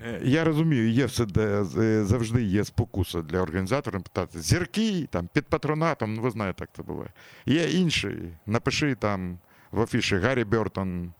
[0.02, 5.28] Е, Я розумію, є все, де е, завжди є спокуса для організатора питати зірки там
[5.32, 6.14] під патронатом.
[6.14, 7.10] Ну ви знаєте, як це буває.
[7.46, 8.18] Є інші.
[8.46, 9.38] Напиши там
[9.72, 11.12] в афіші Гаррі Бертон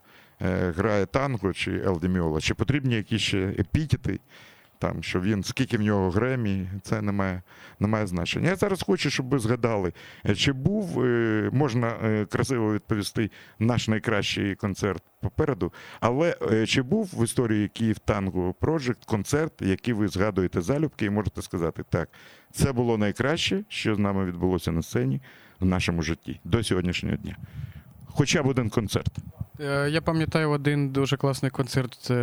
[0.76, 4.20] грає танго чи Елді Міола, чи потрібні якісь ще епітети,
[4.78, 7.42] там, що він, скільки в нього гремі, це не має,
[7.80, 8.48] не має значення.
[8.48, 9.92] Я зараз хочу, щоб ви згадали,
[10.26, 16.36] е, чи був, е, можна е, красиво відповісти, наш найкращий концерт попереду, але
[16.66, 21.84] чи був в історії Київ Танго Project концерт, який ви згадуєте залюбки, і можете сказати,
[21.90, 22.08] так,
[22.52, 25.20] це було найкраще, що з нами відбулося на сцені
[25.60, 27.36] в нашому житті до сьогоднішнього дня
[28.17, 29.12] Хоча б один концерт.
[29.60, 32.13] Е, Я пам'ятаю один дуже класний концерт е,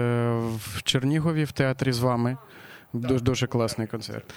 [0.59, 2.37] в Чернігові в театрі з вами.
[2.93, 4.35] Дуже, дуже класний концерт.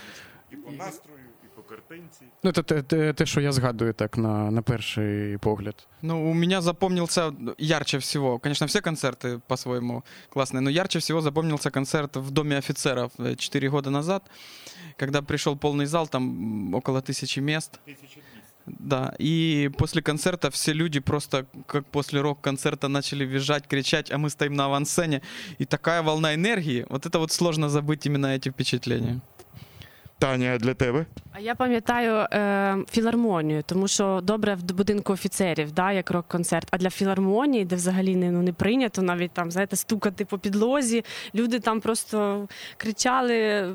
[0.52, 2.22] І по настрою, і по картинці.
[2.43, 5.88] Ну, це те, те, те, що я згадую так на, на перший погляд.
[6.02, 10.04] Ну, у меня запомнился ярче всего, конечно, все концерты по-своему
[10.36, 14.23] классные, но ярче всего запомнился концерт в Доме офицеров 4 года назад,
[14.98, 17.79] когда пришел полный зал, там м, около тысячи мест.
[18.67, 24.29] Да, и после концерта все люди просто, как после рок-концерта, начали визжать, кричать, а мы
[24.29, 25.21] стоим на авансцене.
[25.60, 29.19] И такая волна энергии, вот это вот сложно забыть именно эти впечатления.
[30.19, 31.06] Таня, а для тебе?
[31.34, 36.67] А я пам'ятаю е, філармонію, тому що добре в будинку офіцерів, да, як рок-концерт.
[36.71, 41.04] А для філармонії, де взагалі не, ну, не прийнято навіть там, знаєте, стукати по підлозі.
[41.36, 43.67] Люди там просто кричали,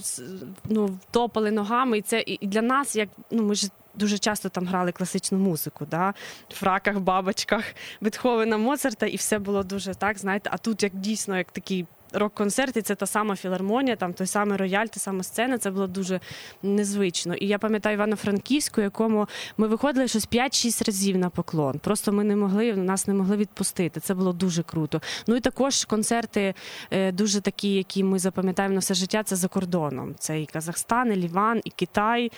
[0.00, 0.22] с-
[0.64, 1.98] ну, топали ногами.
[1.98, 5.37] І це і і для нас, як ну ми ж дуже часто там грали класичну
[5.37, 6.13] музику, да?
[6.49, 7.63] в фраках, бабочках,
[8.01, 11.85] Бетховена, Моцарта, і все було дуже так, знаєте, а тут як дійсно як такий.
[12.13, 15.57] Рок-концерт, і це та сама філармонія, там той самий рояль, та сама сцена.
[15.57, 16.19] Це було дуже
[16.63, 17.35] незвично.
[17.35, 21.79] І я пам'ятаю Івано-Франківську, якому ми виходили щось 5-6 разів на поклон.
[21.79, 23.99] Просто ми не могли, нас не могли відпустити.
[23.99, 25.01] Це було дуже круто.
[25.27, 26.53] Ну і також концерти
[26.91, 29.23] е, дуже такі, які ми запам'ятаємо на все життя.
[29.23, 30.15] Це за кордоном.
[30.19, 32.31] Це і Казахстан, і Ліван, і Китай.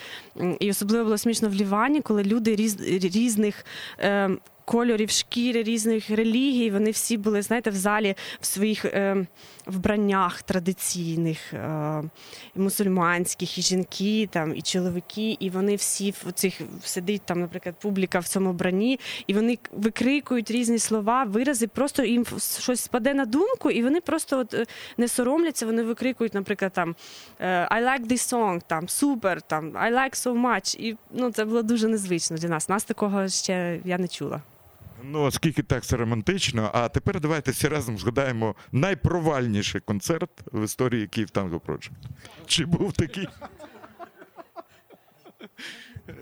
[0.59, 3.65] І особливо було смішно в Лівані, коли люди різ, різних.
[3.99, 4.29] Е,
[4.65, 9.25] Кольорів шкіри різних релігій, вони всі були, знаєте, в залі в своїх е,
[9.65, 12.03] вбраннях традиційних, е,
[12.55, 17.75] і мусульманських, і жінки, там, і чоловіки, і вони всі в цих сидить там, наприклад,
[17.81, 22.25] публіка в цьому вбранні, і вони викрикують різні слова, вирази, просто їм
[22.59, 24.65] щось спаде на думку, і вони просто от, е,
[24.97, 26.95] не соромляться, вони викрикують, наприклад, там
[27.39, 30.77] е, I like this song, там супер, там I like so much.
[30.79, 32.69] І ну, це було дуже незвично для нас.
[32.69, 34.41] Нас такого ще я не чула.
[35.11, 41.07] Ну, оскільки так це романтично, а тепер давайте всі разом згадаємо найпровальніший концерт в історії
[41.07, 41.91] Київ Танго Project.
[42.45, 43.27] Чи був такий?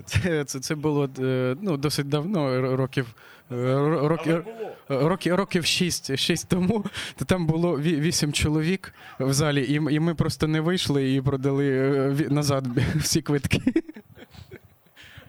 [0.06, 3.08] Це, це, це було е, ну, досить давно, років,
[3.52, 4.44] е, р- роки,
[4.90, 6.86] роки, років шість, шість тому.
[7.16, 11.22] То там було ві- вісім чоловік в залі, і, і ми просто не вийшли і
[11.22, 11.70] продали
[12.20, 12.66] е, назад
[12.96, 13.62] всі квитки.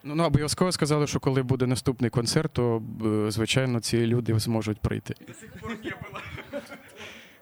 [0.04, 2.82] Ну, ну, обов'язково сказали, що коли буде наступний концерт, то
[3.26, 5.14] е, звичайно ці люди зможуть прийти.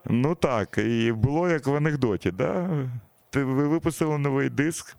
[0.05, 2.71] Ну так, і було як в анекдоті, да?
[3.35, 4.97] Ви випустили новий диск,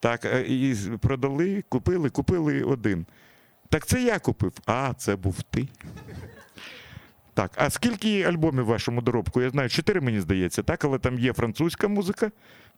[0.00, 3.06] так, е, і продали, купили, купили один.
[3.68, 4.52] Так це я купив.
[4.66, 5.68] А, це був ти.
[7.34, 9.42] Так, а скільки альбомів в вашому доробку?
[9.42, 12.30] Я знаю, чотири, мені здається, так, але там є французька музика.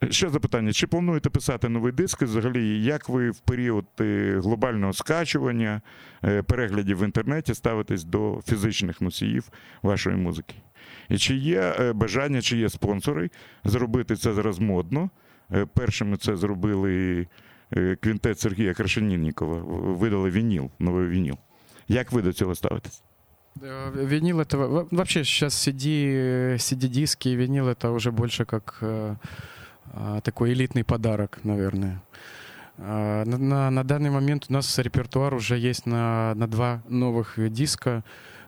[0.10, 2.22] Ще запитання: чи плануєте писати новий диск?
[2.22, 5.82] І Взагалі, як ви в період е, глобального скачування,
[6.24, 9.50] е, переглядів в інтернеті ставитесь до фізичних носіїв
[9.82, 10.56] вашої музики?
[11.10, 13.30] І чи є е, бажання, чи є спонсори
[13.64, 15.10] зробити це зараз модно?
[15.54, 17.28] Е, Першими це зробили
[17.78, 19.58] е, квінтет Сергія Крашеніннікова,
[19.94, 21.36] видали вініл, новий вініл.
[21.88, 23.04] Як ви до цього ставитесь?
[23.62, 28.88] Э, Винил это во- вообще сейчас CD, э, CD-диски, винил это уже больше как э,
[28.88, 29.16] а,
[30.24, 32.02] такой элитный подарок, наверное.
[32.78, 37.36] А, На, на, на данный момент у нас репертуар уже есть на, на два новых
[37.52, 38.04] диска.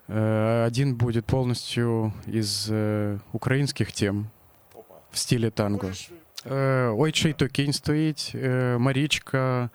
[0.07, 4.27] Э, Один будет полностью из э, украинских тем
[5.11, 5.91] в стиле танго.
[6.45, 9.69] Э, Ой, чий то кінь стоїть, э, Марічка,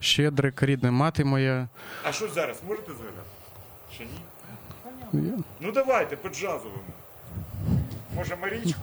[0.00, 1.68] Щедрик, рідна мати моя.
[2.04, 2.62] А що зараз?
[2.68, 3.28] Можете згадати?
[3.94, 5.22] Ще ні?
[5.28, 6.82] Я- Ну давайте, по джазовому.
[8.16, 8.80] Може, Марічку?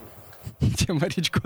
[0.89, 1.41] Ні, Марічку.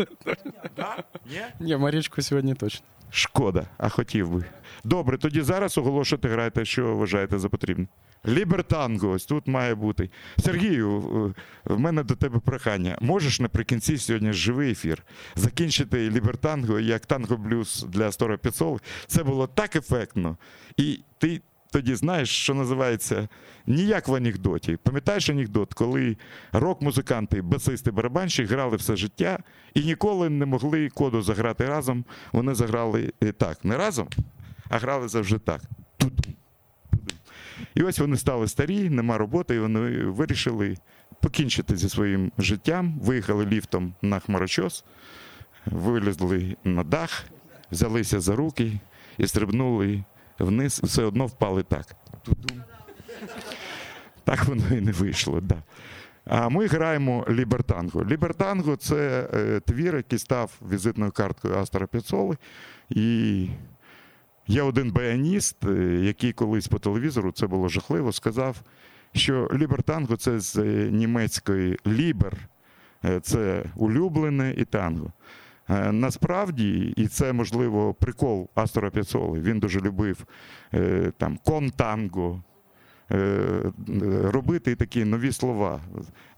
[0.77, 1.05] Да?
[1.31, 1.41] Ні?
[1.61, 2.87] Ні, Марічку сьогодні точно.
[3.11, 4.45] Шкода, а хотів би.
[4.85, 7.87] Добре, тоді зараз оголошуйте, грайте, що вважаєте за потрібне.
[8.29, 10.11] Лібертанго, ось тут має бути.
[10.39, 11.35] Сергію,
[11.69, 12.99] е, в мене до тебе прохання.
[13.01, 15.03] Можеш наприкінці сьогодні живий ефір
[15.35, 18.81] закінчити лібертанго як танго блюз для Стора Піцол.
[19.07, 20.37] Це було так ефектно.
[20.77, 21.41] І ти
[21.75, 23.29] тоді знаєш, що називається
[23.67, 24.77] ніяк в анекдоті.
[24.83, 26.17] Пам'ятаєш анекдот, коли
[26.53, 29.39] рок-музиканти, басисти, барабанщик грали все життя
[29.75, 32.05] і ніколи не могли коду заграти разом.
[32.33, 34.09] Вони заграли е, так, не разом,
[34.69, 35.61] а грали завжди так.
[37.75, 40.77] І ось вони стали старі, нема роботи, і вони вирішили
[41.21, 44.85] покінчити зі своїм життям, виїхали ліфтом на хмарочос,
[45.67, 47.25] вилізли на дах,
[47.71, 48.81] взялися за руки
[49.19, 50.05] і стрибнули
[50.39, 51.97] вниз, все одно впали так.
[54.25, 55.41] Так воно і не вийшло.
[55.41, 55.63] Да.
[56.27, 58.05] А ми граємо Лібертанго.
[58.05, 62.37] Лібертанго це е, твір, який став візитною карткою Астора Піцоли.
[62.91, 63.49] І
[64.47, 68.57] є один баяніст, е, який колись по телевізору, це було жахливо, сказав,
[69.15, 70.57] що Лібертанго це з
[70.91, 72.37] німецької lieber,
[73.05, 75.13] е, це улюблене і танго.
[75.69, 79.41] Е, Насправді, і це можливо прикол Астора П'яццоли.
[79.41, 80.25] Він дуже любив
[80.75, 82.43] е, там контанго,
[83.11, 83.73] е,
[84.23, 85.81] робити такі нові слова.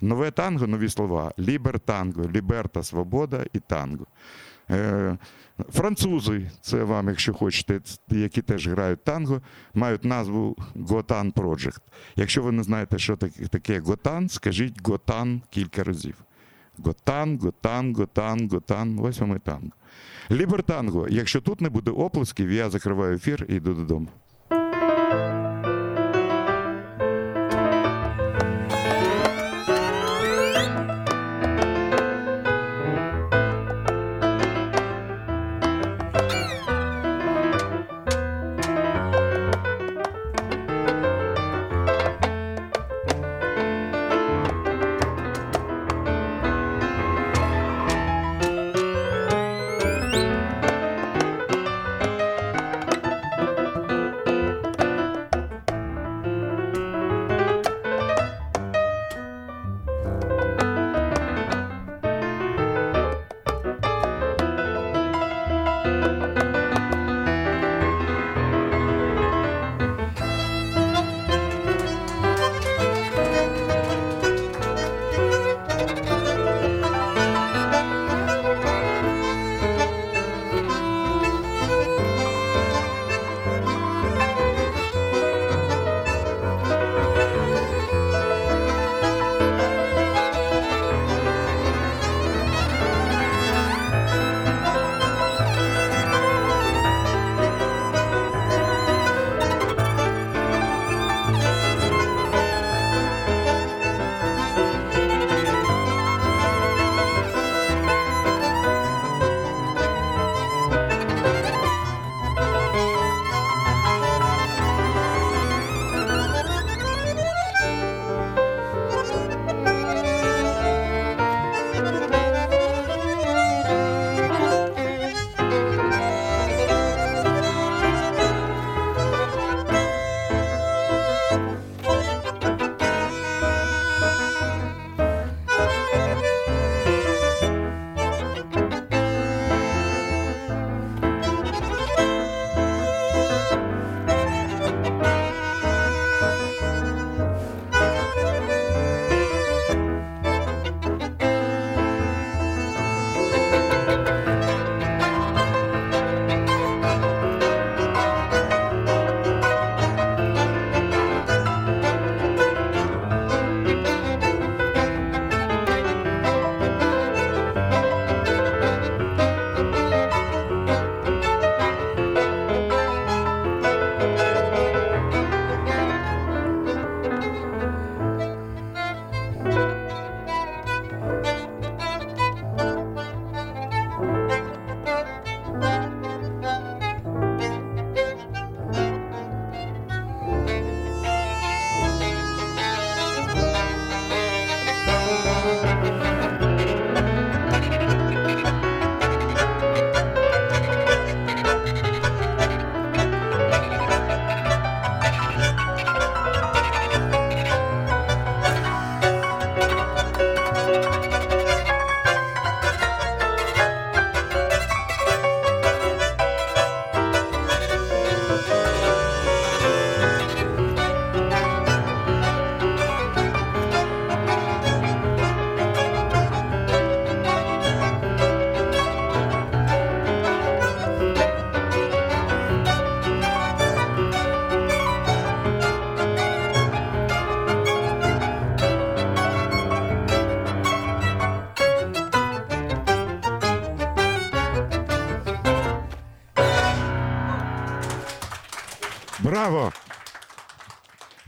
[0.00, 1.32] Нове танго, нові слова.
[1.38, 4.06] Лібертанго, libertad, свобода і танго.
[5.70, 9.42] Французи, це вам, якщо хочете, які теж грають танго,
[9.74, 11.80] мають назву Готан Project.
[12.16, 13.16] Якщо ви не знаєте, що
[13.50, 16.25] таке Готан, скажіть Готан кілька разів.
[16.78, 19.06] Готан, танго, танго, танго.
[19.06, 19.70] ось танго.
[20.30, 21.08] Лібертанго.
[21.08, 24.08] Якщо тут не буде оплесків, я закриваю ефір і йду додому.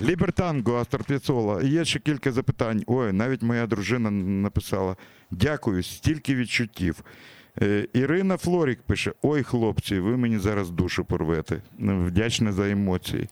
[0.08, 1.62] Лібертанго, Астор Піцола.
[1.64, 2.84] Є ще кілька запитань.
[2.88, 4.96] Ой, навіть моя дружина написала:
[5.32, 7.04] Дякую, стільки відчуттів.
[7.62, 11.62] Е, Ірина Флорік пише: Ой, хлопці, ви мені зараз душу порвете.
[11.78, 13.30] Ну, Вдячна за емоції.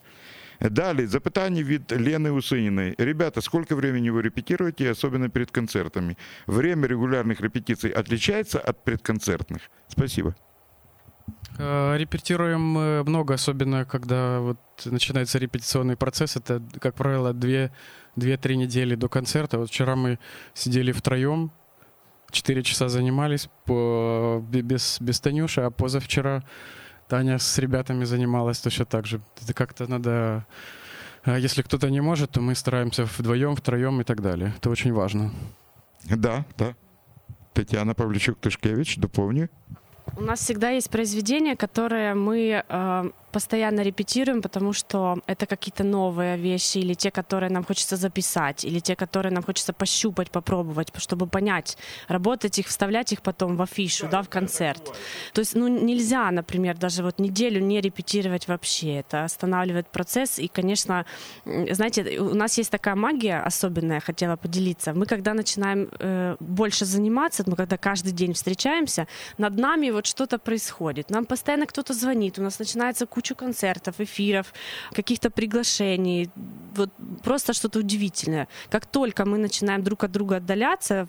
[0.70, 2.94] Далі запитання від Лены Усыниной.
[2.98, 6.16] Ребята, сколько времени вы репетируете, особенно перед концертами?
[6.46, 9.60] Время регулярных репетиций отличается от предконцертных?
[9.88, 10.34] Спасибо.
[11.59, 12.61] Э, Репетируем
[13.05, 16.35] много, особенно когда вот начинается репетиционный процесс.
[16.37, 17.71] Это, как правило, две-
[18.15, 19.57] 2-3 недели до концерта.
[19.57, 20.17] Вот вчера мы
[20.53, 21.51] сидели втроем,
[22.31, 26.43] 4 часа занимались по, бе- без, без Танюши, а позавчера
[27.07, 29.21] Таня с ребятами занималась точно так же.
[29.43, 30.45] Это как-то надо...
[31.23, 34.53] а Если кто-то не может, то мы стараемся вдвоем, втроем и так далее.
[34.57, 35.31] Это очень важно.
[36.09, 36.75] Да, да.
[37.53, 39.47] Тетяна Павлічук-Тишкевич, доповнює.
[40.16, 46.37] У нас всегда есть произведения, которые мы э, постоянно репетируем, потому что это какие-то новые
[46.37, 51.27] вещи, или те, которые нам хочется записать, или те, которые нам хочется пощупать, попробовать, чтобы
[51.27, 54.83] понять, работать их, вставлять их потом в афишу, да, в концерт.
[55.33, 58.99] То есть, ну, нельзя, например, даже вот неделю не репетировать вообще.
[58.99, 60.39] Это останавливает процесс.
[60.39, 61.05] И, конечно,
[61.45, 64.93] знаете, у нас есть такая магия особенная, хотела поделиться.
[64.93, 69.07] Мы, когда начинаем э, больше заниматься, мы когда каждый день встречаемся,
[69.37, 71.09] над нами вот что-то происходит.
[71.09, 74.53] Нам постоянно кто-то звонит, у нас начинается куча концертов, эфиров,
[74.93, 76.29] каких-то приглашений.
[76.75, 76.91] Вот
[77.23, 78.47] просто что-то удивительное.
[78.69, 81.07] Как только мы начинаем друг от друга отдаляться,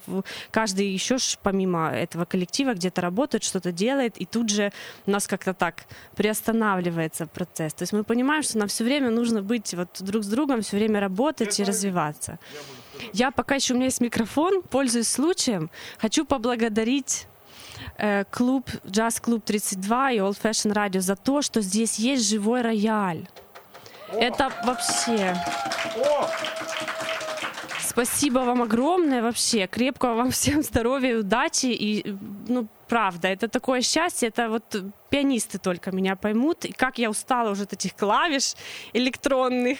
[0.51, 4.73] каждый еще ж помимо этого коллектива где-то работает, что-то делает, и тут же
[5.07, 5.85] у нас как-то так
[6.17, 7.75] приостанавливается процесс.
[7.75, 10.79] То есть мы понимаем, что нам все время нужно быть вот друг с другом, все
[10.79, 12.39] время работать и развиваться.
[13.13, 17.27] Я пока еще у меня есть микрофон, пользуюсь случаем, хочу поблагодарить
[18.31, 23.29] клуб, джаз-клуб 32 и Old Fashion Radio за то, что здесь есть живой рояль.
[24.13, 25.37] Это вообще...
[27.81, 29.67] Спасибо вам огромное вообще.
[29.67, 31.67] Крепкого вам всем здоровья, удачи.
[31.67, 32.17] И,
[32.47, 34.30] ну, правда, это такое счастье.
[34.30, 36.66] Это вот пианисты только меня поймут.
[36.66, 38.56] И как я устала уже от этих клавиш
[38.94, 39.78] электронных.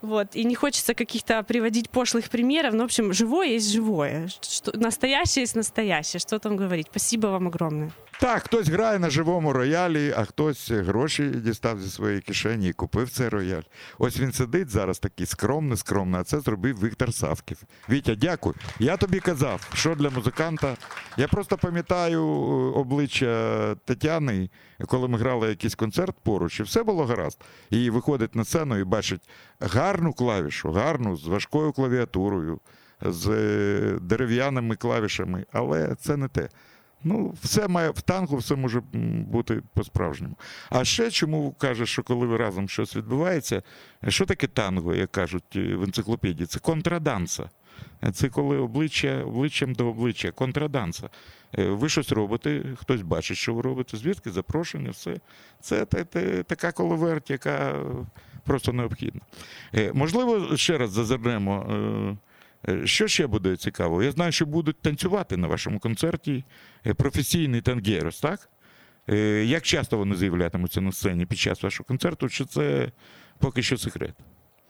[0.00, 0.36] Вот.
[0.36, 2.74] И не хочется каких-то приводить пошлых примеров.
[2.74, 4.28] Но, в общем, живое есть живое.
[4.40, 6.20] Что, настоящее есть настоящее.
[6.20, 6.86] Что там говорить?
[6.90, 7.90] Спасибо вам огромное.
[8.20, 13.10] Так, хтось грає на живому роялі, а хтось гроші дістав зі своєї кишені і купив
[13.10, 13.62] цей рояль.
[13.98, 17.62] Ось він сидить зараз такий скромний, скромний, а це зробив Віктор Савків.
[17.90, 18.54] Вітя, дякую.
[18.78, 20.76] Я тобі казав, що для музиканта.
[21.16, 24.49] Я просто пам'ятаю е, обличчя Тетяни,
[24.87, 27.41] коли ми грали якийсь концерт поруч, і все було гаразд.
[27.69, 29.29] І виходить на сцену і бачить
[29.59, 32.59] гарну клавішу, гарну, з важкою клавіатурою,
[33.01, 36.49] з е, дерев'яними клавішами, але це не те.
[37.03, 38.81] Ну, все має в танку, все може
[39.27, 40.35] бути по-справжньому.
[40.69, 43.63] А ще чому кажеш, що коли разом щось відбувається,
[44.07, 46.47] що таке танго, як кажуть е, в енциклопедії?
[46.47, 47.49] Це контраданса.
[48.03, 51.09] Е, Це коли обличчя обличчям до обличчя, контраданса.
[51.57, 55.15] Е, Ви щось робите, хтось бачить, що ви робите, звідки запрошення, все.
[55.61, 57.85] Це та- та- така коловерть, яка
[58.43, 59.21] просто необхідна.
[59.75, 62.17] Е, Можливо, ще раз зазирнемо.
[62.83, 64.03] Що ще буде цікаво?
[64.03, 66.43] Я знаю, що будуть танцювати на вашому концерті
[66.97, 68.49] професійний тангерос, так?
[69.43, 72.91] Як часто вони з'являтимуться на сцені під час вашого концерту, чи це
[73.39, 74.13] поки що секрет?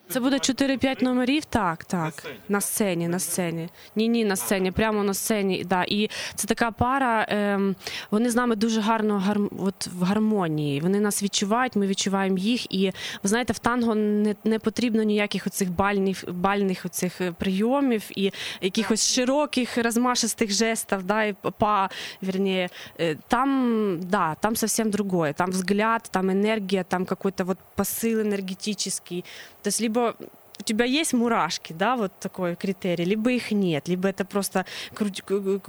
[0.09, 1.45] Це буде 4-5 номерів.
[1.45, 2.27] Так, так.
[2.49, 3.69] На сцені, на сцені.
[3.97, 5.65] Ні, ні, на сцені, прямо на сцені.
[5.65, 5.85] Да.
[5.89, 7.27] І це така пара.
[7.29, 7.77] Ем,
[8.11, 10.81] вони з нами дуже гарно гарм, от, в гармонії.
[10.81, 12.75] Вони нас відчувають, ми відчуваємо їх.
[12.75, 12.87] І
[13.23, 18.33] ви знаєте, в танго не, не потрібно ніяких оцих бальних, бальних оцих е, прийомів і
[18.61, 21.91] якихось широких розмашистих жестів, да, і па,
[22.23, 22.69] вернее,
[23.03, 25.33] Э, там, да, там совсем другое.
[25.33, 29.25] Там взгляд, там энергия, там какой-то вот посыл энергетический.
[29.68, 30.16] То есть либо
[30.60, 34.66] у тебя есть мурашки, да, вот такой критерий, либо их нет, либо это просто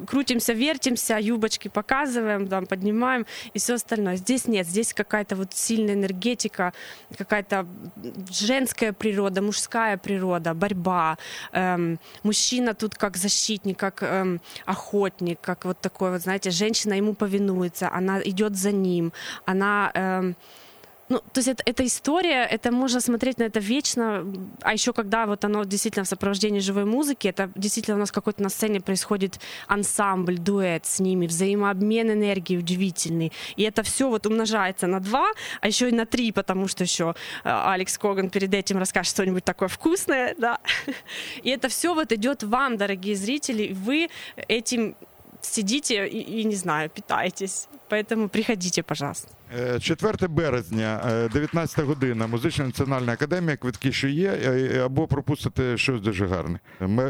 [0.06, 4.14] крутимся, вертимся, юбочки показываем, там, поднимаем и все остальное.
[4.14, 6.72] Здесь нет, здесь какая-то вот сильная энергетика,
[7.16, 7.66] какая-то
[8.30, 11.18] женская природа, мужская природа, борьба.
[11.52, 17.14] Эм, мужчина тут как защитник, как эм, охотник, как вот такой вот, знаете, женщина ему
[17.14, 19.12] повинуется, она идет за ним,
[19.44, 19.90] она...
[19.94, 20.36] эм,
[21.08, 24.26] ну, то есть это, эта история, это можно смотреть на это вечно,
[24.62, 28.42] а еще когда вот оно действительно в сопровождении живой музыки, это действительно у нас какой-то
[28.42, 34.86] на сцене происходит ансамбль, дуэт с ними, взаимообмен энергии удивительный, и это все вот умножается
[34.86, 35.28] на два,
[35.60, 39.44] а еще и на три, потому что еще э, Алекс Коган перед этим расскажет что-нибудь
[39.44, 40.58] такое вкусное, да,
[41.42, 44.10] и это все вот идет вам, дорогие зрители, и вы
[44.48, 44.94] этим
[45.40, 49.37] сидите и, и не знаю, питаетесь, поэтому приходите, пожалуйста.
[49.56, 55.76] Е, 4 березня, е, 19 година, Музична національна академія, квитки ще є, е, або пропустите
[55.76, 56.58] щось дуже гарне.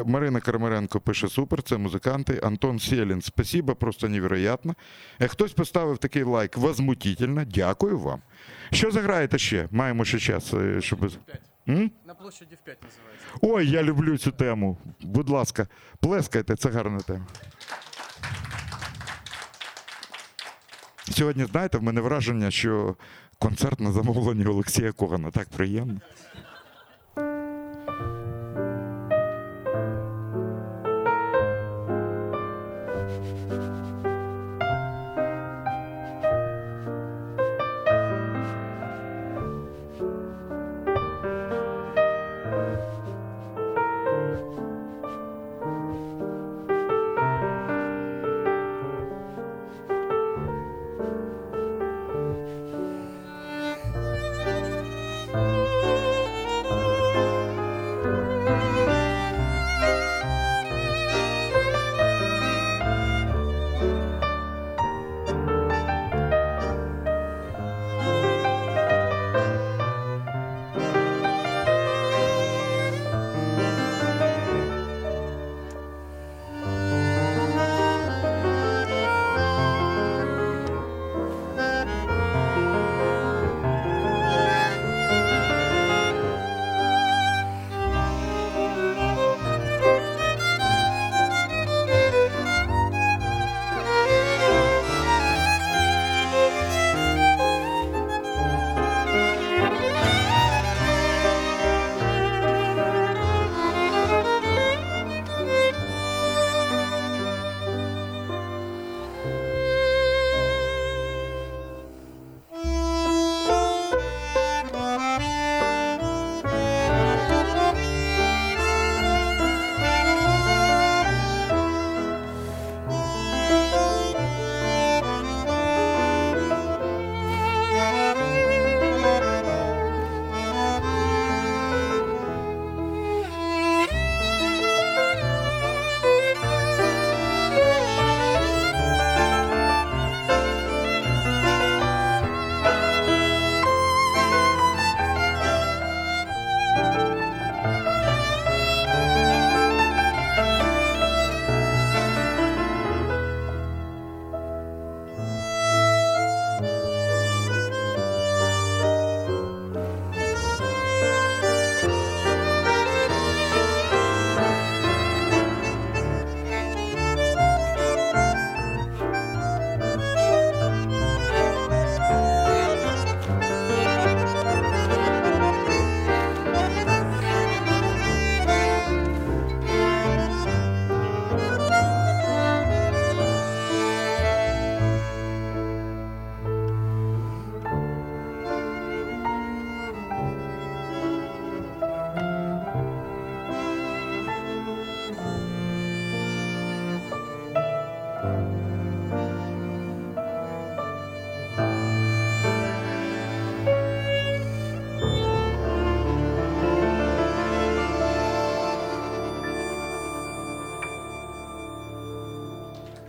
[0.06, 2.40] Марина Кармаренко пише супер, це музиканти.
[2.42, 4.74] Антон Сєлін, спасибо, просто невероятно.
[5.20, 8.20] Е, Хтось поставив такий лайк, возмутительно, дякую вам.
[8.72, 9.68] Що заграєте ще?
[9.70, 11.12] Маємо ще час, е, щоб.
[11.68, 11.90] М?
[12.06, 13.38] На площади в 5 называется.
[13.40, 14.78] Ой, я люблю цю тему.
[15.00, 15.66] Будь ласка,
[16.00, 17.26] плескайте, це гарна тема.
[21.10, 22.96] Сьогодні, знаєте, в мене враження, що
[23.38, 25.30] концерт на замовлення Олексія Когана.
[25.30, 26.00] Так приємно.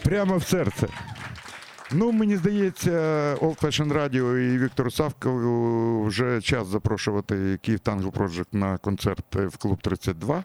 [0.10, 0.88] Прямо в серце.
[1.91, 2.91] Ну, мені здається,
[3.36, 9.57] Old Fashion Radio і Віктору Савкову вже час запрошувати Київ Танго Project на концерт в
[9.57, 10.43] клуб 32.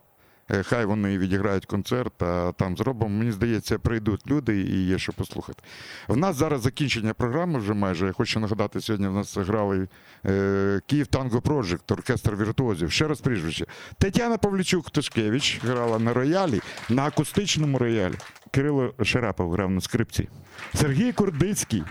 [0.51, 3.19] Е, Хай вони відіграють концерт, а там зробимо.
[3.19, 5.63] Мені здається, прийдуть люди і є що послухати.
[6.09, 8.07] В нас зараз закінчення програми вже майже.
[8.07, 9.89] Я хочу нагадати, сьогодні в нас грали
[10.27, 12.93] е, Київ Танго Project, оркестр віртуозів.
[12.93, 13.67] Ще раз прізвище.
[13.99, 18.15] Тетяна Павлічук Тишкевич грала на роялі, на акустичному роялі.
[18.51, 20.29] Кирило Шарапов грав на скрипці.
[20.75, 21.83] Сергій Курдицький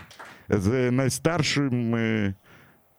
[0.49, 2.33] з найстаршим е,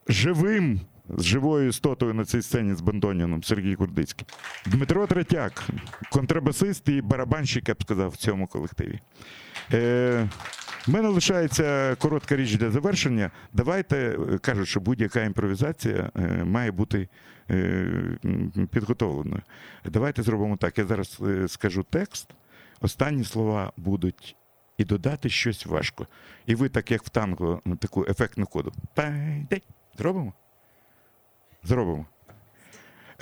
[0.08, 4.26] живим, з живою істотою на цій сцені з Бандоніном Сергій Курдицький.
[4.66, 5.68] Дмитро Третяк,
[6.12, 9.00] контрабасист і барабанщик, я б сказав, в цьому колективі.
[9.72, 10.28] Е,
[10.86, 13.30] мене лишається коротка річ для завершення.
[13.52, 17.08] Давайте е, кажуть, що будь-яка імпровізація е, має бути
[17.50, 18.18] е,
[18.70, 19.42] підготовленою.
[19.84, 20.78] Давайте зробимо так.
[20.78, 22.30] Я зараз скажу текст.
[22.80, 24.36] Останні слова будуть
[24.78, 26.06] і додати щось важко.
[26.46, 28.72] І ви, так як в танго, таку ефектну коду.
[29.98, 30.32] Зробимо?
[31.64, 32.06] Зробимо.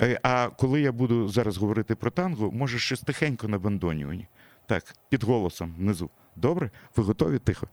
[0.01, 4.27] Е, А коли я буду зараз говорити про танго, може щось тихенько на бандоніоні.
[4.65, 6.09] Так, під голосом внизу.
[6.35, 6.69] Добре?
[6.95, 7.67] Ви готові тихо?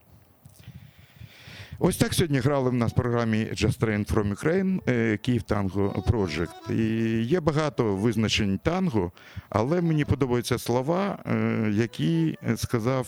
[1.82, 6.04] Ось так сьогодні грали в нас в програмі Just Train from Ukraine е, Київ Танго
[6.06, 6.72] Project.
[6.72, 9.12] І є багато визначень танго,
[9.48, 13.06] але мені подобаються слова, е, які сказав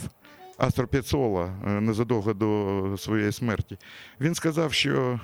[0.59, 3.79] Астро П'яцола е, незадовго до своєї смерті.
[4.21, 5.21] Він сказав, що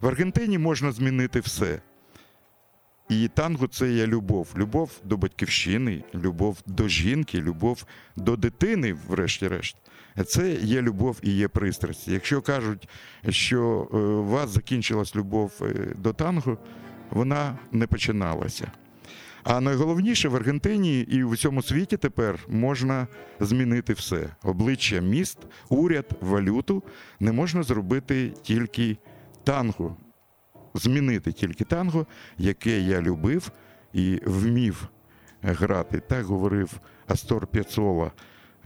[0.00, 1.80] в Аргентині можна змінити все.
[3.08, 4.48] І танго це є любов.
[4.56, 7.84] Любов до батьківщини, любов до жінки, любов
[8.16, 9.76] до дитини, врешті-решт.
[10.26, 12.08] Це є любов і є пристрасть.
[12.08, 12.88] Якщо кажуть,
[13.28, 16.58] що е, у вас закінчилась любов е, до танго,
[17.10, 18.72] вона не починалася.
[19.44, 23.06] А найголовніше в Аргентині і в усьому світі тепер можна
[23.40, 26.82] змінити все: обличчя міст, уряд, валюту
[27.20, 28.96] не можна зробити тільки
[29.44, 29.96] танго,
[30.74, 32.06] змінити тільки танго,
[32.38, 33.50] яке я любив
[33.92, 34.88] і вмів
[35.42, 36.00] грати.
[36.00, 38.10] Так говорив Астор П'яцола.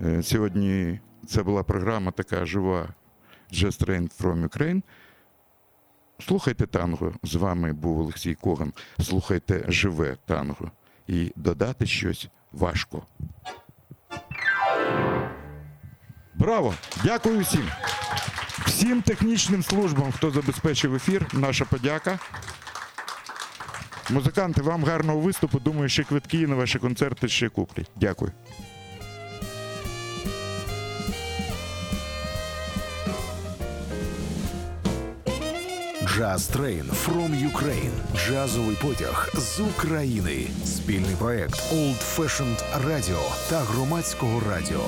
[0.04, 2.88] Е, Сьогодні це була програма така жива
[3.52, 4.82] Just Train from Ukraine.
[6.20, 7.12] Слухайте танго.
[7.22, 8.72] З вами був Олексій Коган.
[9.00, 10.70] Слухайте живе танго.
[11.06, 13.02] І додати щось важко.
[16.34, 16.74] Браво!
[17.04, 17.62] Дякую всім!
[18.78, 22.18] Всім технічним службам, хто забезпечив ефір, наша подяка.
[24.10, 25.60] Музиканти, вам гарного виступу.
[25.60, 27.90] Думаю, ще квитки на ваші концерти ще куплять.
[27.96, 28.32] Дякую.
[36.02, 37.92] Jazz Train from Ukraine.
[38.16, 40.46] Джазовий потяг з України.
[40.64, 44.84] Спільний проект Old Fashioned Radio та громадського радіо.